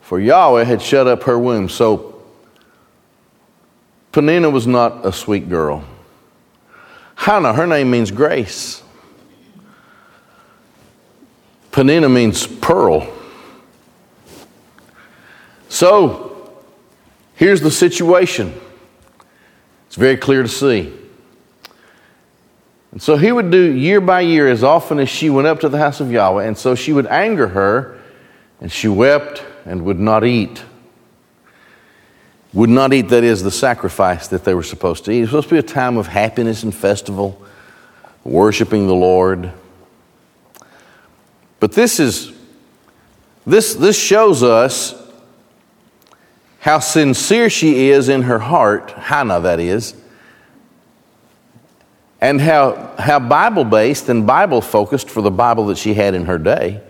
for 0.00 0.20
Yahweh 0.20 0.64
had 0.64 0.80
shut 0.80 1.06
up 1.06 1.24
her 1.24 1.38
womb. 1.38 1.68
So 1.68 2.22
Peninnah 4.12 4.50
was 4.50 4.66
not 4.66 5.04
a 5.04 5.12
sweet 5.12 5.48
girl. 5.48 5.84
Hannah, 7.14 7.52
her 7.52 7.66
name 7.66 7.90
means 7.90 8.10
grace. 8.10 8.82
Peninnah 11.72 12.08
means 12.08 12.46
pearl. 12.46 13.17
So, 15.68 16.52
here's 17.34 17.60
the 17.60 17.70
situation. 17.70 18.58
It's 19.86 19.96
very 19.96 20.16
clear 20.16 20.42
to 20.42 20.48
see. 20.48 20.92
And 22.92 23.02
so 23.02 23.16
he 23.16 23.30
would 23.30 23.50
do 23.50 23.72
year 23.72 24.00
by 24.00 24.22
year 24.22 24.48
as 24.48 24.64
often 24.64 24.98
as 24.98 25.08
she 25.08 25.30
went 25.30 25.46
up 25.46 25.60
to 25.60 25.68
the 25.68 25.78
house 25.78 26.00
of 26.00 26.10
Yahweh. 26.10 26.44
And 26.44 26.56
so 26.56 26.74
she 26.74 26.92
would 26.92 27.06
anger 27.06 27.48
her, 27.48 27.98
and 28.60 28.72
she 28.72 28.88
wept 28.88 29.44
and 29.64 29.84
would 29.84 30.00
not 30.00 30.24
eat. 30.24 30.62
Would 32.54 32.70
not 32.70 32.94
eat, 32.94 33.08
that 33.10 33.24
is, 33.24 33.42
the 33.42 33.50
sacrifice 33.50 34.28
that 34.28 34.44
they 34.44 34.54
were 34.54 34.62
supposed 34.62 35.04
to 35.04 35.10
eat. 35.10 35.18
It 35.18 35.20
was 35.20 35.30
supposed 35.30 35.48
to 35.50 35.54
be 35.54 35.58
a 35.58 35.62
time 35.62 35.98
of 35.98 36.06
happiness 36.06 36.62
and 36.62 36.74
festival 36.74 37.42
worshiping 38.24 38.86
the 38.86 38.94
Lord. 38.94 39.52
But 41.60 41.72
this 41.72 42.00
is 42.00 42.32
this 43.46 43.74
this 43.74 43.98
shows 43.98 44.42
us 44.42 44.94
how 46.68 46.78
sincere 46.78 47.48
she 47.48 47.88
is 47.88 48.10
in 48.10 48.20
her 48.20 48.38
heart, 48.38 48.90
Hannah 48.90 49.40
that 49.40 49.58
is, 49.58 49.94
and 52.20 52.38
how, 52.38 52.94
how 52.98 53.18
Bible 53.18 53.64
based 53.64 54.10
and 54.10 54.26
Bible 54.26 54.60
focused 54.60 55.08
for 55.08 55.22
the 55.22 55.30
Bible 55.30 55.64
that 55.68 55.78
she 55.78 55.94
had 55.94 56.12
in 56.12 56.26
her 56.26 56.36
day 56.36 56.82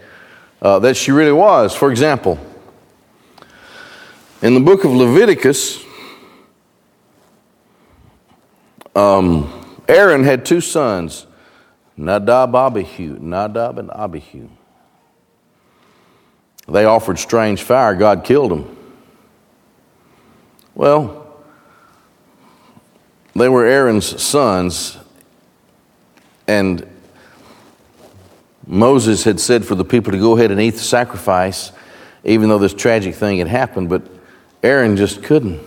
uh, 0.61 0.81
that 0.81 0.97
she 0.97 1.13
really 1.13 1.31
was. 1.31 1.77
For 1.77 1.93
example, 1.93 2.41
in 4.43 4.55
the 4.55 4.61
book 4.61 4.83
of 4.83 4.91
Leviticus, 4.91 5.85
um, 8.97 9.79
Aaron 9.87 10.25
had 10.25 10.45
two 10.45 10.61
sons, 10.61 11.25
Nadab, 11.97 12.53
Abihu, 12.53 13.17
Nadab 13.21 13.79
and 13.79 13.93
Abihu. 13.93 14.49
They 16.67 16.85
offered 16.85 17.21
strange 17.21 17.63
fire. 17.63 17.95
God 17.95 18.25
killed 18.25 18.51
them. 18.51 18.78
Well, 20.79 21.27
they 23.35 23.49
were 23.49 23.67
Aaron's 23.67 24.23
sons, 24.23 24.97
and 26.47 26.89
Moses 28.65 29.25
had 29.25 29.41
said 29.41 29.65
for 29.65 29.75
the 29.75 29.85
people 29.85 30.13
to 30.13 30.21
go 30.21 30.37
ahead 30.37 30.53
and 30.53 30.61
eat 30.61 30.75
the 30.75 30.79
sacrifice, 30.79 31.73
even 32.23 32.49
though 32.49 32.59
this 32.59 32.75
tragic 32.75 33.17
thing 33.17 33.39
had 33.39 33.49
happened, 33.49 33.89
but 33.89 34.03
Aaron 34.63 34.97
just 34.97 35.25
couldn't. 35.25 35.61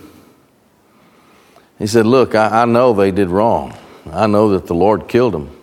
He 1.78 1.86
said, 1.86 2.06
Look, 2.06 2.34
I, 2.34 2.62
I 2.62 2.64
know 2.64 2.94
they 2.94 3.10
did 3.10 3.28
wrong. 3.28 3.76
I 4.10 4.26
know 4.26 4.52
that 4.52 4.66
the 4.66 4.74
Lord 4.74 5.08
killed 5.08 5.34
them. 5.34 5.54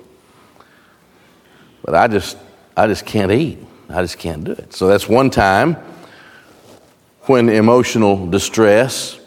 But 1.83 1.95
I 1.95 2.07
just, 2.07 2.37
I 2.77 2.85
just 2.85 3.03
can't 3.03 3.31
eat. 3.31 3.57
I 3.89 4.03
just 4.03 4.19
can't 4.19 4.43
do 4.43 4.51
it. 4.51 4.75
So 4.75 4.85
that's 4.85 5.09
one 5.09 5.31
time 5.31 5.73
when 7.23 7.49
emotional 7.49 8.27
distress 8.27 9.18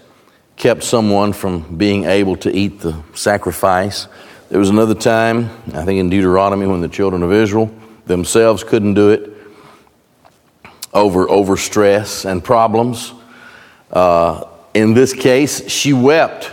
kept 0.62 0.84
someone 0.84 1.32
from 1.32 1.76
being 1.76 2.04
able 2.04 2.36
to 2.36 2.48
eat 2.56 2.78
the 2.78 2.96
sacrifice. 3.14 4.06
There 4.48 4.60
was 4.60 4.70
another 4.70 4.94
time, 4.94 5.50
I 5.74 5.84
think 5.84 5.98
in 5.98 6.08
Deuteronomy, 6.08 6.68
when 6.68 6.80
the 6.80 6.88
children 6.88 7.24
of 7.24 7.32
Israel 7.32 7.68
themselves 8.06 8.62
couldn't 8.62 8.94
do 8.94 9.10
it 9.10 9.28
over, 10.94 11.28
over 11.28 11.56
stress 11.56 12.24
and 12.24 12.44
problems. 12.44 13.12
Uh, 13.90 14.44
in 14.72 14.94
this 14.94 15.12
case, 15.12 15.68
she 15.68 15.92
wept. 15.92 16.52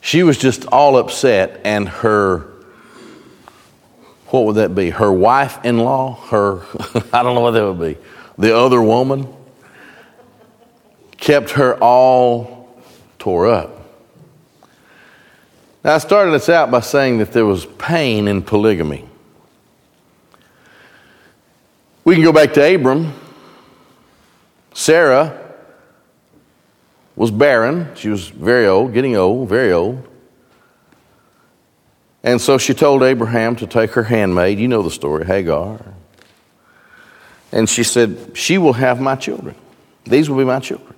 She 0.00 0.22
was 0.22 0.38
just 0.38 0.64
all 0.66 0.96
upset, 0.96 1.62
and 1.64 1.88
her, 1.88 2.46
what 4.28 4.44
would 4.44 4.54
that 4.54 4.72
be? 4.76 4.90
Her 4.90 5.12
wife 5.12 5.58
in 5.64 5.78
law, 5.78 6.14
her, 6.28 6.60
I 7.12 7.24
don't 7.24 7.34
know 7.34 7.40
what 7.40 7.54
that 7.54 7.64
would 7.64 7.80
be, 7.80 8.00
the 8.38 8.56
other 8.56 8.80
woman, 8.80 9.26
kept 11.18 11.50
her 11.50 11.74
all 11.82 12.54
tore 13.24 13.46
up. 13.46 13.70
Now, 15.82 15.94
I 15.94 15.98
started 15.98 16.32
this 16.32 16.50
out 16.50 16.70
by 16.70 16.80
saying 16.80 17.18
that 17.18 17.32
there 17.32 17.46
was 17.46 17.64
pain 17.64 18.28
in 18.28 18.42
polygamy. 18.42 19.08
We 22.04 22.16
can 22.16 22.22
go 22.22 22.32
back 22.32 22.52
to 22.52 22.74
Abram. 22.74 23.14
Sarah 24.74 25.40
was 27.16 27.30
barren. 27.30 27.88
She 27.94 28.10
was 28.10 28.28
very 28.28 28.66
old, 28.66 28.92
getting 28.92 29.16
old, 29.16 29.48
very 29.48 29.72
old. 29.72 30.06
And 32.22 32.42
so 32.42 32.58
she 32.58 32.74
told 32.74 33.02
Abraham 33.02 33.56
to 33.56 33.66
take 33.66 33.92
her 33.92 34.02
handmaid. 34.02 34.58
You 34.58 34.68
know 34.68 34.82
the 34.82 34.90
story, 34.90 35.24
Hagar. 35.24 35.80
And 37.52 37.70
she 37.70 37.84
said, 37.84 38.36
She 38.36 38.58
will 38.58 38.74
have 38.74 39.00
my 39.00 39.16
children. 39.16 39.54
These 40.04 40.28
will 40.28 40.36
be 40.36 40.44
my 40.44 40.60
children. 40.60 40.93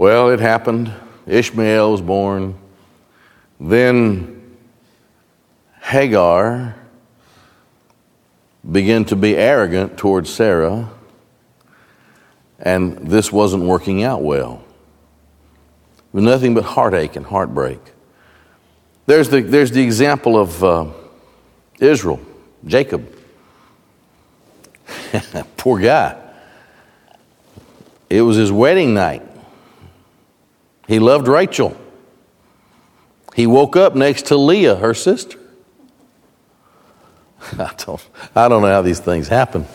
Well, 0.00 0.30
it 0.30 0.40
happened. 0.40 0.90
Ishmael 1.26 1.92
was 1.92 2.00
born. 2.00 2.54
Then 3.60 4.56
Hagar 5.82 6.74
began 8.72 9.04
to 9.04 9.16
be 9.16 9.36
arrogant 9.36 9.98
towards 9.98 10.30
Sarah, 10.30 10.88
and 12.58 13.10
this 13.10 13.30
wasn't 13.30 13.64
working 13.64 14.02
out 14.02 14.22
well. 14.22 14.64
With 16.14 16.24
nothing 16.24 16.54
but 16.54 16.64
heartache 16.64 17.16
and 17.16 17.26
heartbreak. 17.26 17.80
There's 19.04 19.28
the, 19.28 19.42
there's 19.42 19.70
the 19.70 19.82
example 19.82 20.38
of 20.38 20.64
uh, 20.64 20.86
Israel, 21.78 22.20
Jacob. 22.64 23.06
Poor 25.58 25.78
guy. 25.78 26.18
It 28.08 28.22
was 28.22 28.38
his 28.38 28.50
wedding 28.50 28.94
night. 28.94 29.26
He 30.90 30.98
loved 30.98 31.28
Rachel. 31.28 31.76
He 33.36 33.46
woke 33.46 33.76
up 33.76 33.94
next 33.94 34.26
to 34.26 34.36
Leah, 34.36 34.74
her 34.74 34.92
sister. 34.92 35.38
I 37.52 37.72
don't, 37.76 38.08
I 38.34 38.48
don't 38.48 38.60
know 38.60 38.72
how 38.72 38.82
these 38.82 38.98
things 38.98 39.28
happen. 39.28 39.66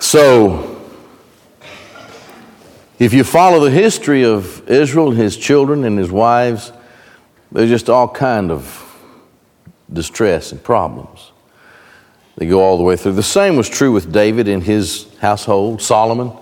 So, 0.00 0.82
if 2.98 3.14
you 3.14 3.22
follow 3.22 3.60
the 3.60 3.70
history 3.70 4.24
of 4.24 4.68
Israel 4.68 5.10
and 5.10 5.16
his 5.16 5.36
children 5.36 5.84
and 5.84 5.96
his 5.96 6.10
wives, 6.10 6.72
there's 7.52 7.70
just 7.70 7.88
all 7.88 8.08
kind 8.08 8.50
of 8.50 8.84
distress 9.92 10.50
and 10.50 10.60
problems. 10.60 11.29
They 12.40 12.46
go 12.46 12.62
all 12.62 12.78
the 12.78 12.82
way 12.82 12.96
through. 12.96 13.12
The 13.12 13.22
same 13.22 13.56
was 13.56 13.68
true 13.68 13.92
with 13.92 14.10
David 14.10 14.48
in 14.48 14.62
his 14.62 15.06
household, 15.18 15.82
Solomon 15.82 16.32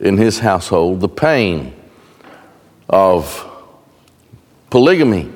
in 0.00 0.16
his 0.16 0.38
household, 0.38 1.00
the 1.00 1.10
pain 1.10 1.74
of 2.88 3.46
polygamy. 4.70 5.30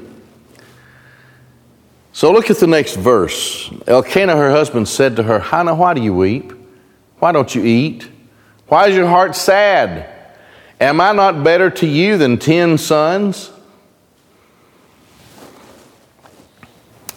So 2.15 2.33
look 2.33 2.49
at 2.49 2.57
the 2.57 2.67
next 2.67 2.97
verse. 2.97 3.71
Elkanah, 3.87 4.35
her 4.35 4.51
husband, 4.51 4.89
said 4.89 5.17
to 5.17 5.23
her, 5.23 5.39
Hannah, 5.39 5.75
why 5.75 5.93
do 5.93 6.01
you 6.01 6.15
weep? 6.15 6.55
Why 7.19 7.33
don't 7.33 7.55
you 7.55 7.63
eat? 7.63 8.09
Why 8.69 8.89
is 8.89 8.97
your 8.97 9.07
heart 9.07 9.37
sad? 9.37 10.09
Am 10.81 10.99
I 10.99 11.13
not 11.13 11.45
better 11.45 11.69
to 11.69 11.87
you 11.87 12.17
than 12.17 12.39
ten 12.39 12.79
sons? 12.79 13.51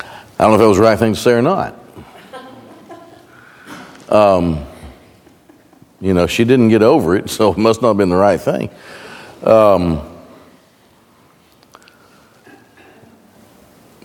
I 0.01 0.03
don't 0.37 0.49
know 0.49 0.55
if 0.55 0.59
that 0.59 0.67
was 0.67 0.77
the 0.79 0.83
right 0.83 0.99
thing 0.99 1.13
to 1.13 1.19
say 1.19 1.31
or 1.31 1.41
not. 1.41 1.86
Um, 4.09 4.65
you 5.99 6.13
know, 6.13 6.27
she 6.27 6.43
didn't 6.43 6.69
get 6.69 6.83
over 6.83 7.15
it, 7.15 7.29
so 7.29 7.51
it 7.51 7.57
must 7.57 7.81
not 7.81 7.89
have 7.89 7.97
been 7.97 8.09
the 8.09 8.15
right 8.15 8.39
thing. 8.39 8.69
Um, 9.43 10.01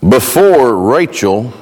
before 0.06 0.76
Rachel 0.76 1.52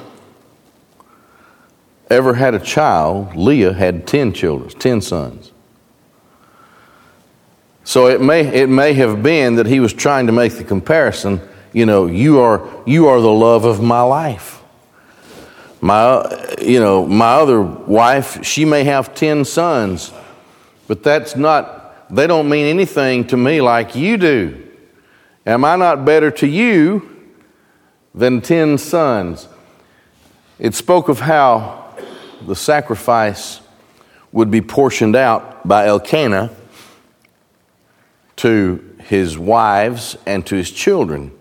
ever 2.09 2.33
had 2.33 2.53
a 2.53 2.59
child, 2.59 3.35
Leah 3.35 3.73
had 3.73 4.05
10 4.05 4.33
children, 4.33 4.69
10 4.69 5.01
sons. 5.01 5.51
So 7.83 8.07
it 8.07 8.21
may, 8.21 8.41
it 8.41 8.67
may 8.67 8.93
have 8.93 9.23
been 9.23 9.55
that 9.55 9.65
he 9.65 9.79
was 9.79 9.93
trying 9.93 10.27
to 10.27 10.31
make 10.31 10.53
the 10.53 10.63
comparison, 10.63 11.41
you 11.73 11.85
know, 11.85 12.05
you 12.05 12.39
are, 12.39 12.67
you 12.85 13.07
are 13.07 13.19
the 13.19 13.31
love 13.31 13.65
of 13.65 13.81
my 13.81 14.01
life. 14.01 14.60
My, 15.81 16.55
you 16.61 16.79
know, 16.79 17.07
my 17.07 17.33
other 17.33 17.59
wife, 17.59 18.45
she 18.45 18.65
may 18.65 18.83
have 18.83 19.15
10 19.15 19.45
sons, 19.45 20.13
but 20.87 21.01
that's 21.01 21.35
not, 21.35 22.07
they 22.15 22.27
don't 22.27 22.47
mean 22.47 22.67
anything 22.67 23.25
to 23.27 23.37
me 23.37 23.61
like 23.61 23.95
you 23.95 24.17
do. 24.17 24.67
Am 25.45 25.65
I 25.65 25.75
not 25.75 26.05
better 26.05 26.29
to 26.29 26.47
you 26.47 27.09
than 28.13 28.41
10 28.41 28.77
sons? 28.77 29.47
It 30.59 30.75
spoke 30.75 31.09
of 31.09 31.19
how 31.19 31.95
the 32.45 32.55
sacrifice 32.55 33.61
would 34.31 34.51
be 34.51 34.61
portioned 34.61 35.15
out 35.15 35.67
by 35.67 35.87
Elkanah 35.87 36.51
to 38.37 38.95
his 39.03 39.37
wives 39.37 40.15
and 40.27 40.45
to 40.45 40.55
his 40.55 40.69
children. 40.69 41.31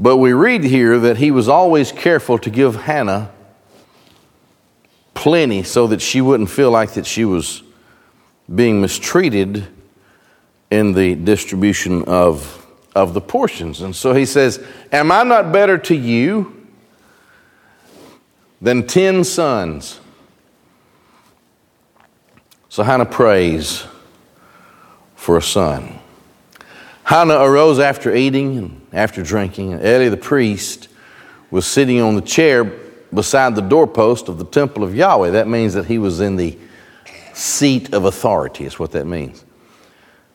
But 0.00 0.16
we 0.16 0.32
read 0.32 0.64
here 0.64 0.98
that 0.98 1.18
he 1.18 1.30
was 1.30 1.46
always 1.46 1.92
careful 1.92 2.38
to 2.38 2.48
give 2.48 2.74
Hannah 2.74 3.30
plenty 5.12 5.62
so 5.62 5.86
that 5.88 6.00
she 6.00 6.22
wouldn't 6.22 6.48
feel 6.48 6.70
like 6.70 6.94
that 6.94 7.04
she 7.04 7.26
was 7.26 7.62
being 8.52 8.80
mistreated 8.80 9.66
in 10.70 10.94
the 10.94 11.16
distribution 11.16 12.02
of, 12.04 12.66
of 12.94 13.12
the 13.12 13.20
portions. 13.20 13.82
And 13.82 13.94
so 13.94 14.14
he 14.14 14.24
says, 14.24 14.64
Am 14.90 15.12
I 15.12 15.22
not 15.22 15.52
better 15.52 15.76
to 15.76 15.94
you 15.94 16.66
than 18.62 18.86
ten 18.86 19.22
sons? 19.22 20.00
So 22.70 22.82
Hannah 22.82 23.04
prays 23.04 23.84
for 25.14 25.36
a 25.36 25.42
son. 25.42 25.99
Hannah 27.10 27.40
arose 27.40 27.80
after 27.80 28.14
eating 28.14 28.56
and 28.56 28.86
after 28.92 29.24
drinking, 29.24 29.72
and 29.72 29.84
Eli 29.84 30.10
the 30.10 30.16
priest 30.16 30.86
was 31.50 31.66
sitting 31.66 32.00
on 32.00 32.14
the 32.14 32.22
chair 32.22 32.62
beside 33.12 33.56
the 33.56 33.62
doorpost 33.62 34.28
of 34.28 34.38
the 34.38 34.44
temple 34.44 34.84
of 34.84 34.94
Yahweh. 34.94 35.30
That 35.30 35.48
means 35.48 35.74
that 35.74 35.86
he 35.86 35.98
was 35.98 36.20
in 36.20 36.36
the 36.36 36.56
seat 37.34 37.92
of 37.92 38.04
authority, 38.04 38.64
is 38.64 38.78
what 38.78 38.92
that 38.92 39.06
means. 39.06 39.44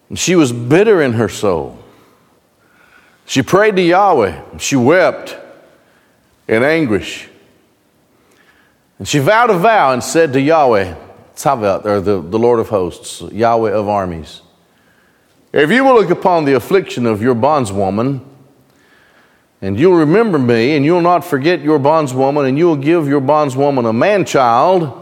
And 0.10 0.20
she 0.20 0.36
was 0.36 0.52
bitter 0.52 1.02
in 1.02 1.14
her 1.14 1.30
soul. 1.30 1.80
She 3.26 3.42
prayed 3.42 3.78
to 3.78 3.82
Yahweh. 3.82 4.58
She 4.58 4.76
wept 4.76 5.38
in 6.46 6.62
anguish. 6.62 7.30
And 9.00 9.08
she 9.08 9.20
vowed 9.20 9.50
a 9.50 9.58
vow 9.58 9.94
and 9.94 10.04
said 10.04 10.34
to 10.34 10.42
Yahweh, 10.42 10.94
Tzavat, 11.38 11.86
or 11.86 12.02
the, 12.02 12.22
the 12.22 12.38
Lord 12.38 12.60
of 12.60 12.68
hosts, 12.68 13.22
Yahweh 13.22 13.72
of 13.72 13.88
armies, 13.88 14.42
if 15.64 15.72
you 15.72 15.84
will 15.84 15.96
look 15.96 16.10
upon 16.10 16.46
the 16.46 16.54
affliction 16.54 17.06
of 17.06 17.22
your 17.22 17.36
bondswoman, 17.36 18.24
and 19.62 19.80
you'll 19.80 19.96
remember 19.96 20.38
me, 20.38 20.76
and 20.76 20.86
you'll 20.86 21.02
not 21.02 21.24
forget 21.24 21.62
your 21.62 21.80
bondswoman, 21.80 22.48
and 22.48 22.58
you'll 22.58 22.76
give 22.76 23.08
your 23.08 23.22
bondswoman 23.22 23.90
a 23.90 23.94
man 23.94 24.26
child, 24.26 25.02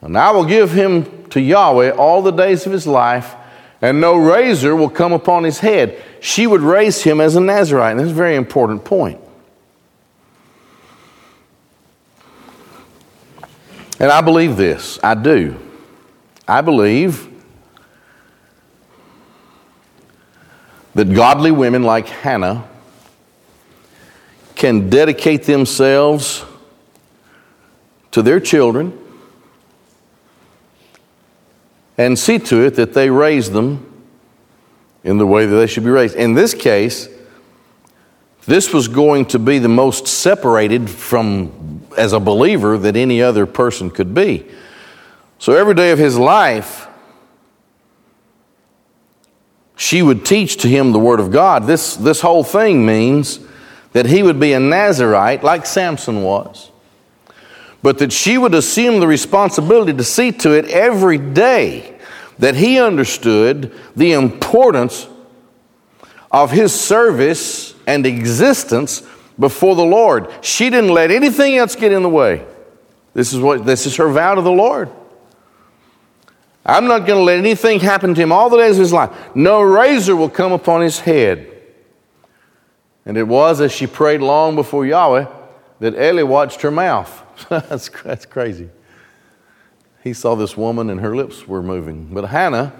and 0.00 0.16
I 0.16 0.30
will 0.30 0.44
give 0.44 0.72
him 0.72 1.28
to 1.30 1.40
Yahweh 1.40 1.90
all 1.90 2.22
the 2.22 2.30
days 2.30 2.64
of 2.66 2.72
his 2.72 2.86
life, 2.86 3.34
and 3.80 4.00
no 4.00 4.16
razor 4.16 4.74
will 4.74 4.90
come 4.90 5.12
upon 5.12 5.44
his 5.44 5.58
head. 5.58 6.02
She 6.20 6.46
would 6.46 6.60
raise 6.60 7.02
him 7.02 7.20
as 7.20 7.36
a 7.36 7.40
Nazarite. 7.40 7.92
And 7.92 8.00
that's 8.00 8.10
a 8.10 8.14
very 8.14 8.34
important 8.34 8.84
point. 8.84 9.20
And 14.00 14.10
I 14.10 14.20
believe 14.20 14.56
this. 14.56 14.98
I 15.02 15.14
do. 15.14 15.56
I 16.46 16.60
believe 16.60 17.28
that 20.98 21.14
godly 21.14 21.52
women 21.52 21.84
like 21.84 22.08
Hannah 22.08 22.68
can 24.56 24.90
dedicate 24.90 25.44
themselves 25.44 26.44
to 28.10 28.20
their 28.20 28.40
children 28.40 28.98
and 31.96 32.18
see 32.18 32.40
to 32.40 32.64
it 32.64 32.74
that 32.74 32.94
they 32.94 33.10
raise 33.10 33.52
them 33.52 34.04
in 35.04 35.18
the 35.18 35.26
way 35.26 35.46
that 35.46 35.54
they 35.54 35.68
should 35.68 35.84
be 35.84 35.90
raised. 35.90 36.16
In 36.16 36.34
this 36.34 36.52
case, 36.52 37.08
this 38.46 38.72
was 38.72 38.88
going 38.88 39.26
to 39.26 39.38
be 39.38 39.60
the 39.60 39.68
most 39.68 40.08
separated 40.08 40.90
from, 40.90 41.86
as 41.96 42.12
a 42.12 42.18
believer, 42.18 42.76
that 42.76 42.96
any 42.96 43.22
other 43.22 43.46
person 43.46 43.88
could 43.88 44.14
be. 44.14 44.44
So 45.38 45.54
every 45.54 45.74
day 45.74 45.92
of 45.92 46.00
his 46.00 46.18
life, 46.18 46.87
she 49.78 50.02
would 50.02 50.26
teach 50.26 50.58
to 50.58 50.68
him 50.68 50.92
the 50.92 50.98
Word 50.98 51.20
of 51.20 51.30
God. 51.30 51.66
This, 51.66 51.96
this 51.96 52.20
whole 52.20 52.44
thing 52.44 52.84
means 52.84 53.40
that 53.92 54.04
he 54.04 54.22
would 54.22 54.38
be 54.38 54.52
a 54.52 54.60
Nazarite 54.60 55.42
like 55.42 55.64
Samson 55.64 56.22
was 56.22 56.70
but 57.82 57.98
that 57.98 58.12
she 58.12 58.36
would 58.38 58.54
assume 58.54 59.00
the 59.00 59.06
responsibility 59.06 59.92
to 59.92 60.04
see 60.04 60.32
to 60.32 60.52
it 60.52 60.66
every 60.66 61.18
day 61.18 61.96
that 62.38 62.54
he 62.54 62.78
understood 62.78 63.72
the 63.96 64.12
importance 64.12 65.08
of 66.30 66.50
his 66.50 66.78
service 66.78 67.74
and 67.86 68.04
existence 68.04 69.02
before 69.38 69.74
the 69.76 69.84
Lord. 69.84 70.28
She 70.42 70.70
didn't 70.70 70.90
let 70.90 71.10
anything 71.10 71.56
else 71.56 71.74
get 71.74 71.92
in 71.92 72.02
the 72.02 72.08
way. 72.08 72.44
This 73.14 73.32
is 73.32 73.40
what 73.40 73.64
this 73.64 73.86
is 73.86 73.96
her 73.96 74.08
vow 74.08 74.34
to 74.34 74.42
the 74.42 74.50
Lord. 74.50 74.90
I'm 76.68 76.86
not 76.86 77.06
going 77.06 77.18
to 77.18 77.24
let 77.24 77.38
anything 77.38 77.80
happen 77.80 78.14
to 78.14 78.20
him 78.20 78.30
all 78.30 78.50
the 78.50 78.58
days 78.58 78.76
of 78.76 78.80
his 78.80 78.92
life. 78.92 79.10
No 79.34 79.62
razor 79.62 80.14
will 80.14 80.28
come 80.28 80.52
upon 80.52 80.82
his 80.82 81.00
head. 81.00 81.50
And 83.06 83.16
it 83.16 83.22
was 83.22 83.62
as 83.62 83.72
she 83.72 83.86
prayed 83.86 84.20
long 84.20 84.54
before 84.54 84.84
Yahweh 84.84 85.26
that 85.80 85.94
Eli 85.94 86.22
watched 86.24 86.60
her 86.60 86.70
mouth. 86.70 87.24
that's, 87.48 87.88
that's 87.88 88.26
crazy. 88.26 88.68
He 90.04 90.12
saw 90.12 90.34
this 90.34 90.58
woman 90.58 90.90
and 90.90 91.00
her 91.00 91.16
lips 91.16 91.48
were 91.48 91.62
moving. 91.62 92.12
But 92.12 92.26
Hannah, 92.26 92.74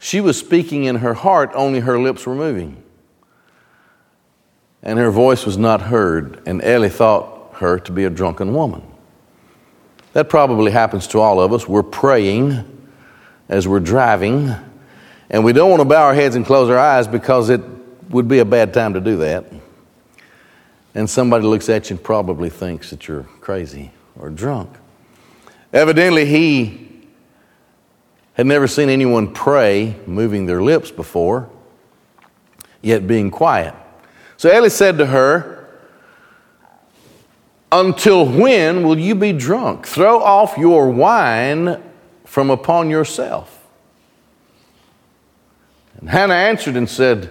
she 0.00 0.20
was 0.20 0.36
speaking 0.36 0.84
in 0.84 0.96
her 0.96 1.14
heart, 1.14 1.52
only 1.54 1.80
her 1.80 2.00
lips 2.00 2.26
were 2.26 2.34
moving. 2.34 2.82
And 4.82 4.98
her 4.98 5.12
voice 5.12 5.46
was 5.46 5.56
not 5.56 5.82
heard, 5.82 6.42
and 6.46 6.64
Eli 6.64 6.88
thought 6.88 7.54
her 7.56 7.78
to 7.78 7.92
be 7.92 8.04
a 8.04 8.10
drunken 8.10 8.54
woman. 8.54 8.82
That 10.14 10.28
probably 10.28 10.72
happens 10.72 11.06
to 11.08 11.20
all 11.20 11.40
of 11.40 11.52
us. 11.52 11.68
We're 11.68 11.82
praying 11.84 12.78
as 13.50 13.66
we're 13.66 13.80
driving, 13.80 14.54
and 15.28 15.44
we 15.44 15.52
don't 15.52 15.68
want 15.68 15.80
to 15.80 15.84
bow 15.84 16.04
our 16.04 16.14
heads 16.14 16.36
and 16.36 16.46
close 16.46 16.70
our 16.70 16.78
eyes 16.78 17.08
because 17.08 17.50
it 17.50 17.60
would 18.08 18.28
be 18.28 18.38
a 18.38 18.44
bad 18.44 18.72
time 18.72 18.94
to 18.94 19.00
do 19.00 19.16
that. 19.18 19.44
And 20.94 21.10
somebody 21.10 21.44
looks 21.44 21.68
at 21.68 21.90
you 21.90 21.96
and 21.96 22.04
probably 22.04 22.48
thinks 22.48 22.90
that 22.90 23.08
you're 23.08 23.24
crazy 23.40 23.90
or 24.18 24.30
drunk. 24.30 24.70
Evidently, 25.72 26.26
he 26.26 26.88
had 28.34 28.46
never 28.46 28.68
seen 28.68 28.88
anyone 28.88 29.34
pray 29.34 29.96
moving 30.06 30.46
their 30.46 30.62
lips 30.62 30.92
before, 30.92 31.50
yet 32.82 33.06
being 33.08 33.32
quiet. 33.32 33.74
So 34.36 34.52
Eli 34.52 34.68
said 34.68 34.96
to 34.98 35.06
her, 35.06 35.68
Until 37.72 38.26
when 38.26 38.84
will 38.84 38.98
you 38.98 39.16
be 39.16 39.32
drunk? 39.32 39.88
Throw 39.88 40.20
off 40.20 40.56
your 40.56 40.88
wine 40.88 41.82
from 42.30 42.48
upon 42.48 42.88
yourself. 42.88 43.66
And 45.98 46.08
Hannah 46.08 46.34
answered 46.34 46.76
and 46.76 46.88
said, 46.88 47.28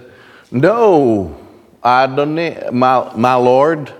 No, 0.51 1.39
my, 1.81 3.13
my 3.15 3.35
Lord. 3.35 3.93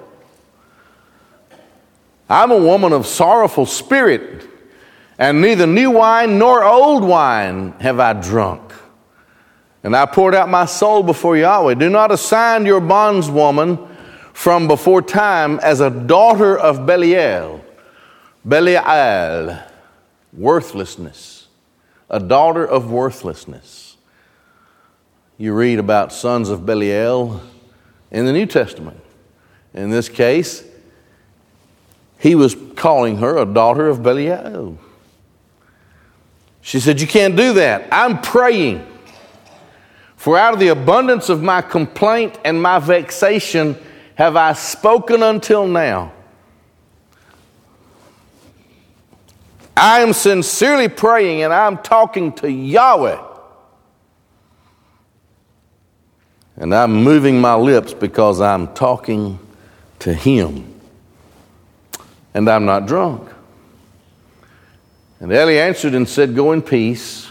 I'm 2.30 2.52
a 2.52 2.58
woman 2.58 2.92
of 2.92 3.08
sorrowful 3.08 3.66
spirit, 3.66 4.46
and 5.18 5.42
neither 5.42 5.66
new 5.66 5.92
wine 5.92 6.38
nor 6.38 6.66
old 6.66 7.06
wine 7.06 7.72
have 7.80 8.02
I 8.02 8.12
drunk. 8.12 8.74
And 9.84 9.96
I 9.96 10.06
poured 10.06 10.36
out 10.36 10.50
my 10.50 10.66
soul 10.66 11.02
before 11.02 11.38
Yahweh. 11.38 11.76
Do 11.76 11.90
not 11.90 12.12
assign 12.12 12.66
your 12.66 12.82
bondswoman 12.82 13.88
from 14.34 14.68
before 14.68 15.02
time 15.02 15.60
as 15.60 15.80
a 15.80 15.90
daughter 15.90 16.58
of 16.58 16.86
Belial. 16.86 17.64
Belial, 18.46 19.69
worthlessness, 20.34 21.48
a 22.10 22.20
daughter 22.20 22.66
of 22.66 22.92
worthlessness. 22.92 23.98
You 25.38 25.54
read 25.54 25.80
about 25.80 26.12
sons 26.12 26.50
of 26.50 26.66
Belial 26.66 27.42
in 28.12 28.26
the 28.26 28.34
New 28.34 28.46
Testament. 28.46 29.00
In 29.74 29.90
this 29.90 30.10
case, 30.10 30.64
he 32.20 32.36
was 32.36 32.56
calling 32.76 33.18
her 33.18 33.38
a 33.38 33.46
daughter 33.46 33.88
of 33.88 34.04
Belial. 34.04 34.78
She 36.62 36.80
said, 36.80 37.00
You 37.00 37.08
can't 37.08 37.36
do 37.36 37.54
that. 37.54 37.88
I'm 37.92 38.22
praying. 38.22 38.86
For 40.18 40.38
out 40.38 40.54
of 40.54 40.60
the 40.60 40.68
abundance 40.68 41.30
of 41.30 41.42
my 41.42 41.62
complaint 41.62 42.38
and 42.44 42.62
my 42.62 42.80
vexation 42.80 43.78
have 44.16 44.36
I 44.36 44.52
spoken 44.52 45.24
until 45.24 45.66
now. 45.66 46.12
I 49.80 50.02
am 50.02 50.12
sincerely 50.12 50.90
praying 50.90 51.44
and 51.44 51.54
I'm 51.54 51.78
talking 51.78 52.34
to 52.34 52.52
Yahweh. 52.52 53.24
And 56.58 56.76
I'm 56.76 56.92
moving 56.92 57.40
my 57.40 57.56
lips 57.56 57.94
because 57.94 58.42
I'm 58.42 58.74
talking 58.74 59.40
to 60.00 60.14
Him. 60.14 60.82
And 62.34 62.50
I'm 62.50 62.66
not 62.66 62.88
drunk. 62.88 63.30
And 65.22 65.32
Eli 65.32 65.54
answered 65.54 65.96
and 65.96 66.08
said, 66.08 66.36
Go 66.36 66.52
in 66.52 66.62
peace. 66.62 67.30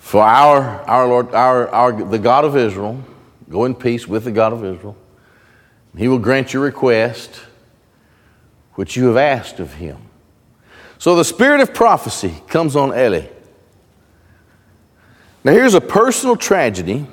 For 0.00 0.22
our, 0.22 0.82
our 0.82 1.08
Lord, 1.08 1.34
our, 1.34 1.68
our, 1.70 1.92
the 2.04 2.18
God 2.18 2.44
of 2.44 2.58
Israel, 2.58 3.02
go 3.48 3.64
in 3.64 3.74
peace 3.74 4.06
with 4.06 4.24
the 4.24 4.32
God 4.32 4.52
of 4.52 4.62
Israel. 4.62 4.96
He 5.96 6.08
will 6.08 6.18
grant 6.18 6.52
your 6.52 6.62
request, 6.62 7.40
which 8.74 8.96
you 8.96 9.06
have 9.06 9.16
asked 9.16 9.60
of 9.60 9.74
him. 9.74 9.98
So 10.98 11.16
the 11.16 11.24
spirit 11.24 11.60
of 11.60 11.74
prophecy 11.74 12.34
comes 12.48 12.76
on 12.76 12.96
Eli. 12.96 13.26
Now, 15.44 15.52
here's 15.52 15.74
a 15.74 15.80
personal 15.80 16.36
tragedy. 16.36 17.06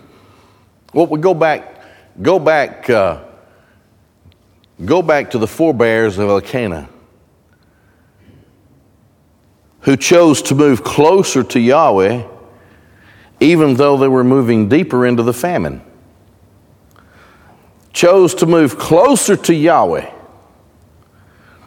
Well, 0.93 1.08
we 1.08 1.19
go 1.19 1.34
back, 1.34 1.84
go 2.22 2.38
back, 2.38 2.89
uh, 2.89 3.24
go 4.86 5.02
back 5.02 5.32
to 5.32 5.39
the 5.39 5.48
forebears 5.48 6.19
of 6.19 6.30
Elkanah, 6.30 6.88
who 9.82 9.98
chose 9.98 10.43
to 10.43 10.56
move 10.56 10.84
closer 10.84 11.43
to 11.43 11.60
Yahweh, 11.60 12.24
even 13.39 13.76
though 13.76 13.98
they 13.98 14.08
were 14.08 14.24
moving 14.24 14.69
deeper 14.69 15.06
into 15.06 15.24
the 15.24 15.34
famine. 15.34 15.82
Chose 17.91 18.36
to 18.36 18.45
move 18.45 18.78
closer 18.78 19.36
to 19.36 19.54
Yahweh, 19.54 20.10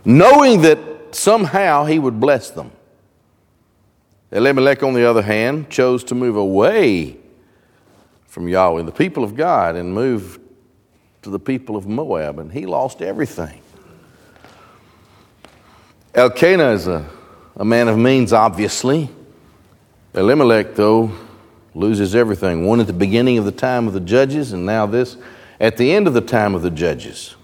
knowing 0.05 0.63
that 0.63 0.79
somehow 1.13 1.85
He 1.85 1.99
would 1.99 2.21
bless 2.21 2.51
them. 2.51 2.71
Elimelech, 4.31 4.83
on 4.83 4.95
the 4.95 5.09
other 5.09 5.23
hand, 5.23 5.69
chose 5.69 6.03
to 6.05 6.15
move 6.15 6.37
away 6.37 7.19
from 8.27 8.49
Yahweh, 8.49 8.83
the 8.83 8.93
people 8.93 9.25
of 9.25 9.37
God, 9.37 9.77
and 9.77 9.93
move 9.93 10.41
to 11.21 11.31
the 11.31 11.39
people 11.39 11.77
of 11.77 11.87
Moab, 11.87 12.39
and 12.39 12.51
he 12.51 12.65
lost 12.65 13.03
everything. 13.03 13.61
Elkanah 16.15 16.73
is 16.73 16.89
a, 16.89 17.07
a 17.57 17.65
man 17.65 17.89
of 17.89 17.99
means, 17.99 18.33
obviously. 18.33 19.11
Elimelech, 20.15 20.75
though, 20.75 21.13
loses 21.75 22.15
everything. 22.15 22.67
One 22.67 22.81
at 22.81 22.87
the 22.87 22.93
beginning 22.93 23.39
of 23.39 23.45
the 23.45 23.53
time 23.53 23.87
of 23.87 23.93
the 23.93 24.01
judges, 24.01 24.53
and 24.53 24.67
now 24.67 24.87
this 24.87 25.17
at 25.61 25.77
the 25.77 25.93
end 25.93 26.07
of 26.07 26.15
the 26.15 26.21
time 26.21 26.55
of 26.55 26.63
the 26.63 26.71
judges. 26.71 27.37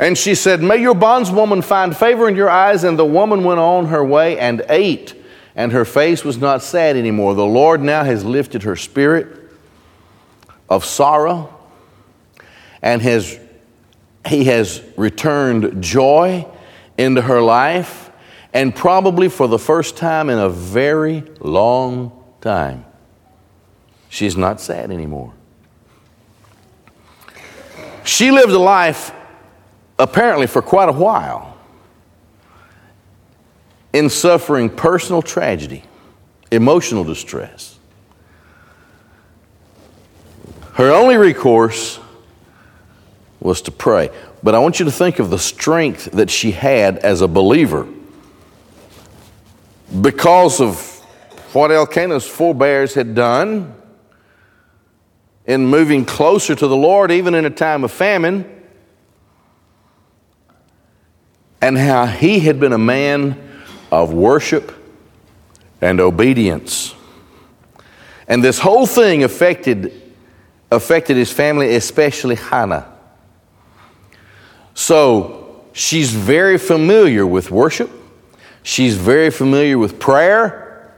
And 0.00 0.16
she 0.16 0.34
said, 0.34 0.62
May 0.62 0.78
your 0.78 0.94
bondswoman 0.94 1.62
find 1.62 1.94
favor 1.94 2.26
in 2.26 2.34
your 2.34 2.48
eyes. 2.48 2.84
And 2.84 2.98
the 2.98 3.04
woman 3.04 3.44
went 3.44 3.60
on 3.60 3.88
her 3.88 4.02
way 4.02 4.38
and 4.38 4.62
ate, 4.70 5.14
and 5.54 5.72
her 5.72 5.84
face 5.84 6.24
was 6.24 6.38
not 6.38 6.62
sad 6.62 6.96
anymore. 6.96 7.34
The 7.34 7.44
Lord 7.44 7.82
now 7.82 8.02
has 8.02 8.24
lifted 8.24 8.62
her 8.62 8.76
spirit 8.76 9.28
of 10.70 10.86
sorrow, 10.86 11.54
and 12.80 13.02
has, 13.02 13.38
He 14.26 14.44
has 14.44 14.82
returned 14.96 15.82
joy 15.82 16.46
into 16.96 17.20
her 17.20 17.42
life, 17.42 18.10
and 18.54 18.74
probably 18.74 19.28
for 19.28 19.48
the 19.48 19.58
first 19.58 19.98
time 19.98 20.30
in 20.30 20.38
a 20.38 20.48
very 20.48 21.24
long 21.40 22.24
time, 22.40 22.86
she's 24.08 24.36
not 24.36 24.62
sad 24.62 24.90
anymore. 24.90 25.34
She 28.04 28.30
lived 28.30 28.52
a 28.52 28.58
life 28.58 29.12
apparently 30.00 30.46
for 30.46 30.62
quite 30.62 30.88
a 30.88 30.92
while 30.92 31.56
in 33.92 34.08
suffering 34.08 34.70
personal 34.70 35.20
tragedy, 35.20 35.84
emotional 36.50 37.04
distress. 37.04 37.78
Her 40.74 40.90
only 40.90 41.16
recourse 41.16 42.00
was 43.40 43.60
to 43.62 43.70
pray. 43.70 44.10
But 44.42 44.54
I 44.54 44.58
want 44.60 44.78
you 44.78 44.86
to 44.86 44.90
think 44.90 45.18
of 45.18 45.28
the 45.28 45.38
strength 45.38 46.06
that 46.12 46.30
she 46.30 46.52
had 46.52 46.98
as 46.98 47.20
a 47.20 47.28
believer 47.28 47.86
because 50.00 50.60
of 50.60 50.78
what 51.52 51.70
Elkanah's 51.70 52.26
forebears 52.26 52.94
had 52.94 53.14
done 53.14 53.74
in 55.46 55.66
moving 55.66 56.04
closer 56.04 56.54
to 56.54 56.66
the 56.66 56.76
Lord, 56.76 57.10
even 57.10 57.34
in 57.34 57.44
a 57.44 57.50
time 57.50 57.84
of 57.84 57.90
famine 57.90 58.59
and 61.60 61.76
how 61.76 62.06
he 62.06 62.40
had 62.40 62.58
been 62.58 62.72
a 62.72 62.78
man 62.78 63.36
of 63.92 64.12
worship 64.12 64.72
and 65.80 66.00
obedience. 66.00 66.94
And 68.28 68.44
this 68.44 68.58
whole 68.58 68.86
thing 68.86 69.24
affected, 69.24 69.92
affected 70.70 71.16
his 71.16 71.32
family, 71.32 71.74
especially 71.74 72.36
Hannah. 72.36 72.86
So 74.74 75.64
she's 75.72 76.12
very 76.12 76.58
familiar 76.58 77.26
with 77.26 77.50
worship, 77.50 77.90
she's 78.62 78.96
very 78.96 79.30
familiar 79.30 79.78
with 79.78 79.98
prayer, 79.98 80.94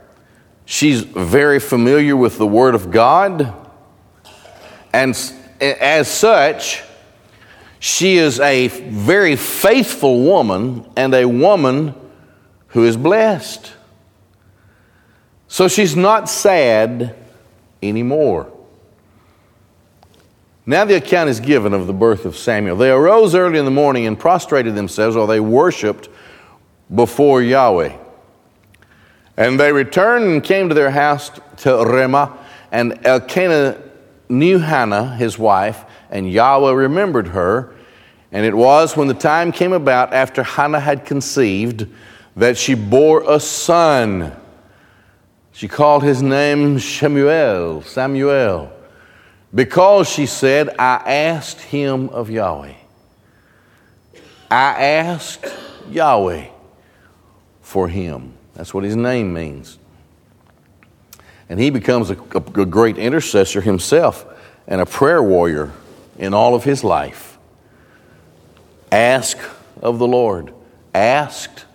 she's 0.65 1.01
very 1.01 1.59
familiar 1.59 2.15
with 2.15 2.37
the 2.37 2.47
Word 2.47 2.75
of 2.75 2.91
God. 2.91 3.53
And 4.93 5.19
as 5.59 6.07
such, 6.07 6.83
she 7.83 8.15
is 8.15 8.39
a 8.39 8.69
very 8.69 9.35
faithful 9.35 10.21
woman 10.21 10.89
and 10.95 11.13
a 11.13 11.25
woman 11.25 11.93
who 12.67 12.85
is 12.85 12.95
blessed. 12.95 13.73
So 15.49 15.67
she's 15.67 15.93
not 15.93 16.29
sad 16.29 17.13
anymore. 17.81 18.49
Now 20.65 20.85
the 20.85 20.95
account 20.95 21.29
is 21.29 21.41
given 21.41 21.73
of 21.73 21.85
the 21.85 21.91
birth 21.91 22.23
of 22.23 22.37
Samuel. 22.37 22.77
They 22.77 22.89
arose 22.89 23.35
early 23.35 23.59
in 23.59 23.65
the 23.65 23.71
morning 23.71 24.07
and 24.07 24.17
prostrated 24.17 24.75
themselves, 24.75 25.17
or 25.17 25.27
they 25.27 25.41
worshiped 25.41 26.07
before 26.95 27.41
Yahweh. 27.41 27.97
And 29.35 29.59
they 29.59 29.73
returned 29.73 30.23
and 30.23 30.41
came 30.41 30.69
to 30.69 30.75
their 30.75 30.91
house 30.91 31.31
to 31.57 31.83
Ramah, 31.83 32.37
and 32.71 33.05
Elkanah 33.05 33.77
knew 34.29 34.59
Hannah, 34.59 35.17
his 35.17 35.37
wife, 35.37 35.83
and 36.09 36.31
Yahweh 36.31 36.71
remembered 36.71 37.27
her. 37.27 37.72
And 38.33 38.45
it 38.47 38.55
was 38.55 38.97
when 38.97 39.07
the 39.07 39.13
time 39.13 39.51
came 39.51 39.73
about 39.73 40.11
after 40.11 40.41
Hannah 40.41 40.79
had 40.79 41.05
conceived 41.05 41.87
that 42.35 42.57
she 42.57 42.73
bore 42.73 43.23
a 43.31 43.39
son. 43.39 44.35
She 45.51 45.67
called 45.67 46.01
his 46.01 46.23
name 46.23 46.79
Shemuel, 46.79 47.83
Samuel, 47.83 48.73
because 49.53 50.09
she 50.09 50.25
said, 50.25 50.69
I 50.79 50.95
asked 51.05 51.61
him 51.61 52.09
of 52.09 52.31
Yahweh. 52.31 52.73
I 54.49 54.83
asked 54.83 55.45
Yahweh 55.91 56.47
for 57.61 57.87
him. 57.87 58.33
That's 58.55 58.73
what 58.73 58.83
his 58.83 58.95
name 58.95 59.31
means. 59.31 59.77
And 61.49 61.59
he 61.59 61.69
becomes 61.69 62.09
a, 62.09 62.13
a, 62.13 62.65
great 62.65 62.97
intercessor 62.97 63.61
himself 63.61 64.25
and 64.67 64.81
a 64.81 64.87
prayer 64.87 65.21
warrior 65.21 65.71
in 66.17 66.33
all 66.33 66.55
of 66.55 66.63
his 66.63 66.83
life. 66.83 67.32
Ask 68.93 69.39
of 69.81 69.97
the 69.97 70.07
Lord. 70.07 70.53
Asked 70.93 71.65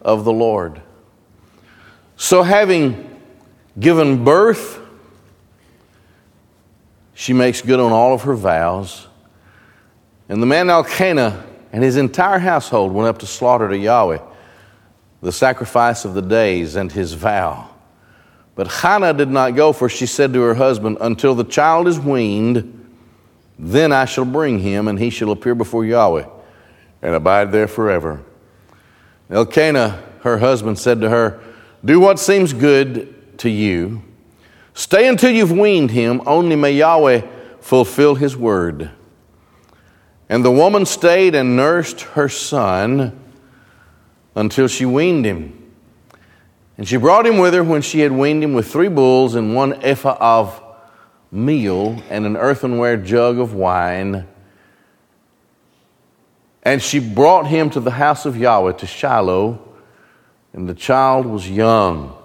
of 0.00 0.24
the 0.24 0.32
Lord. 0.32 0.80
So, 2.16 2.44
having 2.44 3.20
given 3.76 4.22
birth, 4.22 4.78
she 7.12 7.32
makes 7.32 7.60
good 7.60 7.80
on 7.80 7.90
all 7.90 8.14
of 8.14 8.22
her 8.22 8.36
vows. 8.36 9.08
And 10.28 10.40
the 10.40 10.46
man 10.46 10.70
Elkanah 10.70 11.44
and 11.72 11.82
his 11.82 11.96
entire 11.96 12.38
household 12.38 12.92
went 12.92 13.08
up 13.08 13.18
to 13.18 13.26
slaughter 13.26 13.68
to 13.68 13.76
Yahweh 13.76 14.20
the 15.22 15.32
sacrifice 15.32 16.04
of 16.04 16.14
the 16.14 16.22
days 16.22 16.76
and 16.76 16.92
his 16.92 17.14
vow. 17.14 17.68
But 18.54 18.68
Hannah 18.68 19.12
did 19.12 19.28
not 19.28 19.56
go, 19.56 19.72
for 19.72 19.88
she 19.88 20.06
said 20.06 20.32
to 20.34 20.40
her 20.42 20.54
husband, 20.54 20.98
Until 21.00 21.34
the 21.34 21.42
child 21.42 21.88
is 21.88 21.98
weaned, 21.98 22.79
then 23.62 23.92
I 23.92 24.06
shall 24.06 24.24
bring 24.24 24.60
him, 24.60 24.88
and 24.88 24.98
he 24.98 25.10
shall 25.10 25.30
appear 25.30 25.54
before 25.54 25.84
Yahweh 25.84 26.26
and 27.02 27.14
abide 27.14 27.52
there 27.52 27.68
forever. 27.68 28.22
Elkanah, 29.28 30.02
her 30.22 30.38
husband, 30.38 30.78
said 30.78 31.02
to 31.02 31.10
her, 31.10 31.40
Do 31.84 32.00
what 32.00 32.18
seems 32.18 32.54
good 32.54 33.38
to 33.38 33.50
you. 33.50 34.02
Stay 34.72 35.06
until 35.06 35.30
you've 35.30 35.52
weaned 35.52 35.90
him, 35.90 36.22
only 36.24 36.56
may 36.56 36.72
Yahweh 36.72 37.20
fulfill 37.60 38.14
his 38.14 38.34
word. 38.34 38.90
And 40.30 40.42
the 40.42 40.50
woman 40.50 40.86
stayed 40.86 41.34
and 41.34 41.54
nursed 41.54 42.00
her 42.00 42.30
son 42.30 43.20
until 44.34 44.68
she 44.68 44.86
weaned 44.86 45.26
him. 45.26 45.56
And 46.78 46.88
she 46.88 46.96
brought 46.96 47.26
him 47.26 47.36
with 47.36 47.52
her 47.52 47.62
when 47.62 47.82
she 47.82 48.00
had 48.00 48.12
weaned 48.12 48.42
him 48.42 48.54
with 48.54 48.72
three 48.72 48.88
bulls 48.88 49.34
and 49.34 49.54
one 49.54 49.82
ephah 49.82 50.16
of 50.18 50.62
meal 51.30 52.02
and 52.10 52.26
an 52.26 52.36
earthenware 52.36 52.96
jug 52.96 53.38
of 53.38 53.54
wine. 53.54 54.26
And 56.62 56.82
she 56.82 56.98
brought 56.98 57.46
him 57.46 57.70
to 57.70 57.80
the 57.80 57.92
house 57.92 58.26
of 58.26 58.36
Yahweh, 58.36 58.72
to 58.72 58.86
Shiloh, 58.86 59.66
and 60.52 60.68
the 60.68 60.74
child 60.74 61.26
was 61.26 61.48
young. 61.48 62.16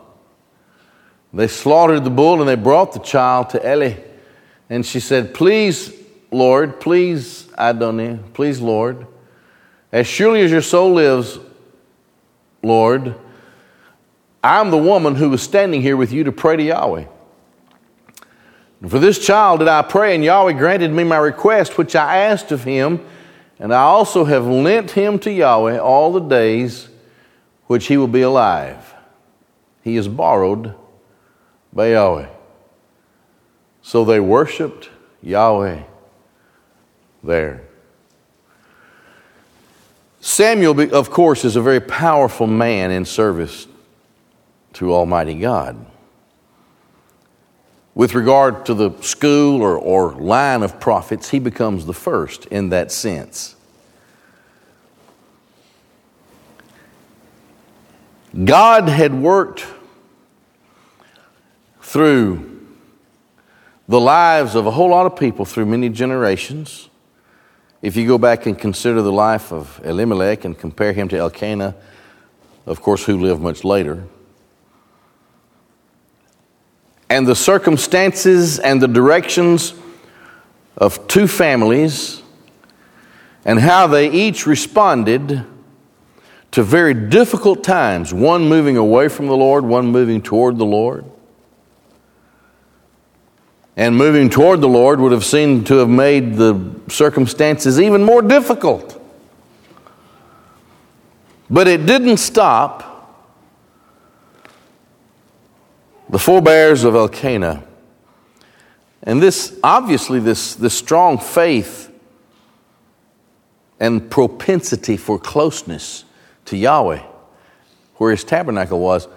They 1.34 1.48
slaughtered 1.48 2.04
the 2.04 2.10
bull 2.10 2.40
and 2.40 2.50
they 2.50 2.56
brought 2.56 2.94
the 2.94 3.00
child 3.00 3.50
to 3.52 3.74
Eli. 3.74 3.96
And 4.70 4.86
she 4.86 5.00
said, 5.00 5.34
Please, 5.34 5.94
Lord, 6.32 6.80
please, 6.80 7.50
Adonai, 7.58 8.20
please, 8.34 8.60
Lord, 8.60 9.06
as 9.92 10.08
surely 10.08 10.42
as 10.42 10.52
your 10.52 10.62
soul 10.62 10.94
lives, 10.94 11.40
Lord, 12.64 13.16
I'm 14.44 14.72
the 14.72 14.78
woman 14.78 15.16
who 15.16 15.30
was 15.30 15.42
standing 15.42 15.82
here 15.82 15.98
with 15.98 16.12
you 16.12 16.24
to 16.26 16.32
pray 16.32 16.58
to 16.58 16.64
Yahweh. 16.64 17.06
And 18.82 18.92
for 18.92 19.00
this 19.00 19.24
child 19.24 19.60
did 19.60 19.68
I 19.68 19.82
pray, 19.82 20.16
and 20.16 20.24
Yahweh 20.24 20.54
granted 20.54 20.92
me 20.92 21.04
my 21.04 21.18
request, 21.18 21.78
which 21.78 21.96
I 21.96 22.18
asked 22.18 22.52
of 22.52 22.64
him. 22.64 23.06
And 23.60 23.74
I 23.74 23.82
also 23.82 24.26
have 24.26 24.46
lent 24.46 24.92
him 24.92 25.18
to 25.20 25.32
Yahweh 25.32 25.78
all 25.78 26.12
the 26.12 26.20
days 26.20 26.90
which 27.68 27.88
he 27.88 27.98
will 27.98 28.08
be 28.08 28.22
alive. 28.22 28.94
He 29.82 29.96
is 29.96 30.08
borrowed 30.08 30.76
by 31.72 31.92
Yahweh. 31.92 32.28
So 33.82 34.04
they 34.04 34.20
worshiped 34.20 34.90
Yahweh 35.22 35.84
there. 37.24 37.62
Samuel, 40.20 40.94
of 40.94 41.12
course, 41.12 41.46
is 41.46 41.56
a 41.56 41.62
very 41.62 41.80
powerful 41.80 42.48
man 42.48 42.92
in 42.92 43.06
service 43.06 43.68
to 44.74 44.94
Almighty 44.94 45.36
God 45.36 45.86
with 47.96 48.14
regard 48.14 48.66
to 48.66 48.74
the 48.74 48.92
school 49.02 49.62
or, 49.62 49.78
or 49.78 50.12
line 50.16 50.62
of 50.62 50.80
prophets, 50.82 51.30
he 51.30 51.40
becomes 51.40 51.86
the 51.86 51.94
first 51.94 52.46
in 52.48 52.70
that 52.70 52.92
sense. 52.92 53.56
God 58.44 58.90
had 58.90 59.14
worked 59.14 59.66
through 61.82 62.52
the 63.88 64.00
lives 64.00 64.56
of 64.56 64.66
a 64.66 64.72
whole 64.72 64.90
lot 64.90 65.06
of 65.06 65.16
people 65.18 65.46
through 65.46 65.66
many 65.66 65.88
generations. 65.88 66.90
If 67.82 67.96
you 67.96 68.06
go 68.06 68.18
back 68.18 68.46
and 68.46 68.60
consider 68.60 69.02
the 69.02 69.12
life 69.12 69.54
of 69.54 69.80
Elimelech 69.86 70.44
and 70.44 70.58
compare 70.58 70.92
him 70.92 71.08
to 71.10 71.18
Elkanah, 71.18 71.76
of 72.66 72.82
course, 72.82 73.06
who 73.06 73.22
lived 73.22 73.42
much 73.42 73.64
later, 73.64 74.04
and 77.10 77.28
the 77.28 77.36
circumstances 77.36 78.60
and 78.60 78.82
the 78.82 78.88
directions 78.88 79.74
of 80.78 81.08
two 81.08 81.28
families 81.28 82.22
and 83.46 83.60
how 83.60 83.88
they 83.88 84.10
each 84.12 84.48
responded 84.48 85.46
to 86.52 86.64
very 86.64 86.94
difficult 86.94 87.64
times, 87.64 88.14
one 88.14 88.48
moving 88.48 88.78
away 88.78 89.08
from 89.08 89.28
the 89.28 89.36
Lord, 89.36 89.66
one 89.66 89.88
moving 89.88 90.22
toward 90.22 90.58
the 90.58 90.66
Lord. 90.66 91.06
And 93.78 93.96
moving 93.98 94.30
toward 94.30 94.62
the 94.62 94.70
Lord 94.70 95.02
would 95.02 95.12
have 95.12 95.26
seemed 95.26 95.68
to 95.68 95.76
have 95.76 95.90
made 95.90 96.36
the 96.36 96.80
circumstances 96.88 97.80
even 97.80 98.04
more 98.04 98.22
difficult. 98.22 99.02
But 101.50 101.68
it 101.68 101.86
didn't 101.86 102.18
stop 102.18 102.95
the 106.10 106.20
forebears 106.20 106.84
of 106.84 106.96
Elkanah. 106.96 107.64
And 109.04 109.22
this, 109.22 109.58
obviously, 109.64 110.20
this, 110.20 110.56
this 110.56 110.74
strong 110.74 111.18
faith 111.18 111.92
and 113.80 114.10
propensity 114.10 114.98
for 114.98 115.20
closeness 115.20 116.06
to 116.46 116.58
Yahweh, 116.58 117.04
where 117.96 118.12
his 118.12 118.24
tabernacle 118.24 118.80
was, 118.80 119.08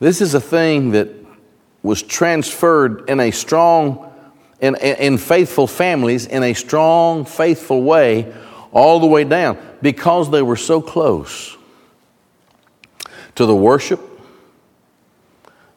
this 0.00 0.20
is 0.20 0.34
a 0.34 0.40
thing 0.40 0.90
that 0.92 1.08
was 1.82 2.02
transferred 2.02 3.08
in 3.08 3.20
a 3.20 3.30
strong, 3.30 4.12
in, 4.60 4.76
in 4.76 5.18
faithful 5.18 5.66
families, 5.66 6.26
in 6.26 6.42
a 6.42 6.54
strong, 6.54 7.24
faithful 7.24 7.82
way, 7.82 8.32
all 8.72 9.00
the 9.00 9.06
way 9.06 9.24
down, 9.24 9.56
because 9.80 10.30
they 10.30 10.42
were 10.42 10.56
so 10.56 10.82
close 10.82 11.56
to 13.34 13.46
the 13.46 13.54
worship 13.54 14.00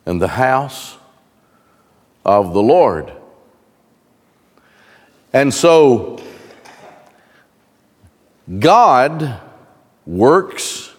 and 0.05 0.21
the 0.21 0.27
house 0.27 0.97
of 2.25 2.53
the 2.53 2.61
Lord. 2.61 3.11
And 5.33 5.53
so, 5.53 6.21
God 8.59 9.39
works 10.05 10.93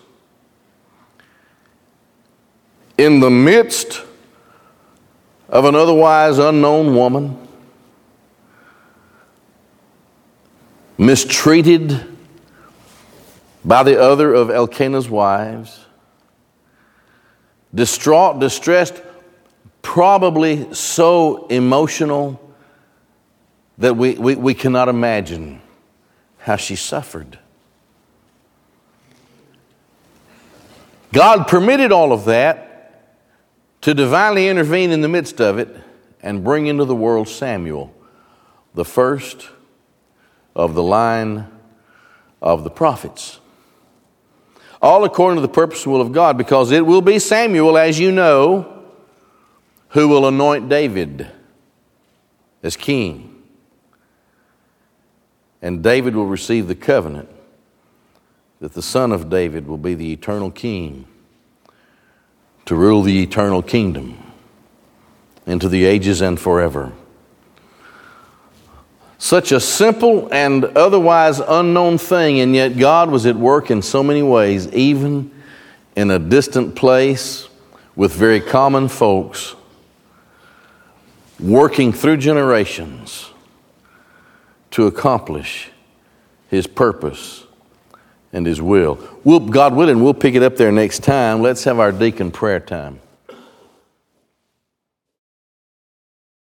in 2.97 3.21
the 3.21 3.31
midst 3.31 4.03
of 5.49 5.65
an 5.65 5.75
otherwise 5.75 6.39
unknown 6.39 6.95
woman, 6.95 7.37
mistreated 10.97 12.07
by 13.65 13.83
the 13.83 14.01
other 14.01 14.33
of 14.33 14.51
Elkanah's 14.51 15.11
wives 15.11 15.82
distraught, 17.75 18.39
distressed, 18.41 19.03
probably 19.83 20.73
so 20.75 21.47
emotional 21.49 22.39
that 23.79 23.97
we, 23.97 24.15
we, 24.15 24.35
we 24.37 24.55
cannot 24.55 24.89
imagine 24.89 25.61
how 26.39 26.57
she 26.57 26.77
suffered. 26.77 27.39
God 31.13 31.47
permitted 31.47 31.93
all 31.93 32.13
of 32.13 32.25
that 32.27 32.73
to 33.83 33.95
divinely 33.95 34.49
intervene 34.49 34.91
in 34.91 35.01
the 35.01 35.09
midst 35.09 35.41
of 35.41 35.59
it 35.59 35.69
and 36.23 36.45
bring 36.45 36.67
into 36.67 36.85
the 36.85 36.95
world 36.95 37.29
Samuel, 37.29 37.93
the 38.75 38.85
first 38.85 39.51
of 40.55 40.75
the 40.75 40.83
line 40.83 41.49
of 42.41 42.65
the 42.65 42.71
prophets 42.71 43.41
all 44.83 45.05
according 45.05 45.37
to 45.37 45.43
the 45.43 45.53
purpose 45.53 45.85
and 45.85 45.93
will 45.93 46.01
of 46.01 46.11
God, 46.11 46.37
because 46.37 46.73
it 46.73 46.85
will 46.85 47.01
be 47.01 47.19
Samuel, 47.21 47.79
as 47.79 48.01
you 48.01 48.11
know, 48.11 48.83
who 49.91 50.09
will 50.09 50.27
anoint 50.27 50.69
David 50.69 51.29
as 52.63 52.77
king. 52.77 53.29
And 55.61 55.83
David 55.83 56.17
will 56.17 56.27
receive 56.27 56.67
the 56.67 56.75
covenant 56.75 57.29
that 58.59 58.73
the 58.73 58.83
son 58.83 59.13
of 59.13 59.31
David 59.31 59.69
will 59.69 59.79
be 59.79 59.95
the 59.95 60.13
eternal 60.13 60.51
king 60.51 61.07
to 62.65 62.75
rule 62.75 63.03
the 63.03 63.23
eternal 63.23 63.63
kingdom 63.63 64.19
into 65.47 65.69
the 65.69 65.85
ages 65.85 66.21
and 66.21 66.39
forever. 66.39 66.93
Such 69.23 69.53
a 69.53 69.61
simple 69.61 70.29
and 70.33 70.65
otherwise 70.65 71.39
unknown 71.39 71.97
thing, 71.97 72.41
and 72.41 72.57
yet 72.57 72.77
God 72.77 73.09
was 73.09 73.25
at 73.25 73.37
work 73.37 73.71
in 73.71 73.81
so 73.81 74.03
many 74.03 74.21
ways, 74.21 74.67
even 74.73 75.31
in 75.95 76.11
a 76.11 76.19
distant 76.19 76.75
place 76.75 77.49
with 77.95 78.13
very 78.13 78.41
common 78.41 78.89
folks, 78.89 79.55
working 81.39 81.93
through 81.93 82.17
generations 82.17 83.31
to 84.73 84.89
accomplish 84.89 85.71
His 86.49 86.67
purpose 86.67 87.45
and 88.33 88.45
His 88.45 88.61
will. 88.61 88.99
We'll, 89.23 89.39
God 89.39 89.77
willing, 89.77 90.03
we'll 90.03 90.15
pick 90.15 90.35
it 90.35 90.43
up 90.43 90.57
there 90.57 90.73
next 90.73 91.05
time. 91.05 91.43
Let's 91.43 91.63
have 91.63 91.79
our 91.79 91.93
deacon 91.93 92.33
prayer 92.33 92.59
time. 92.59 92.99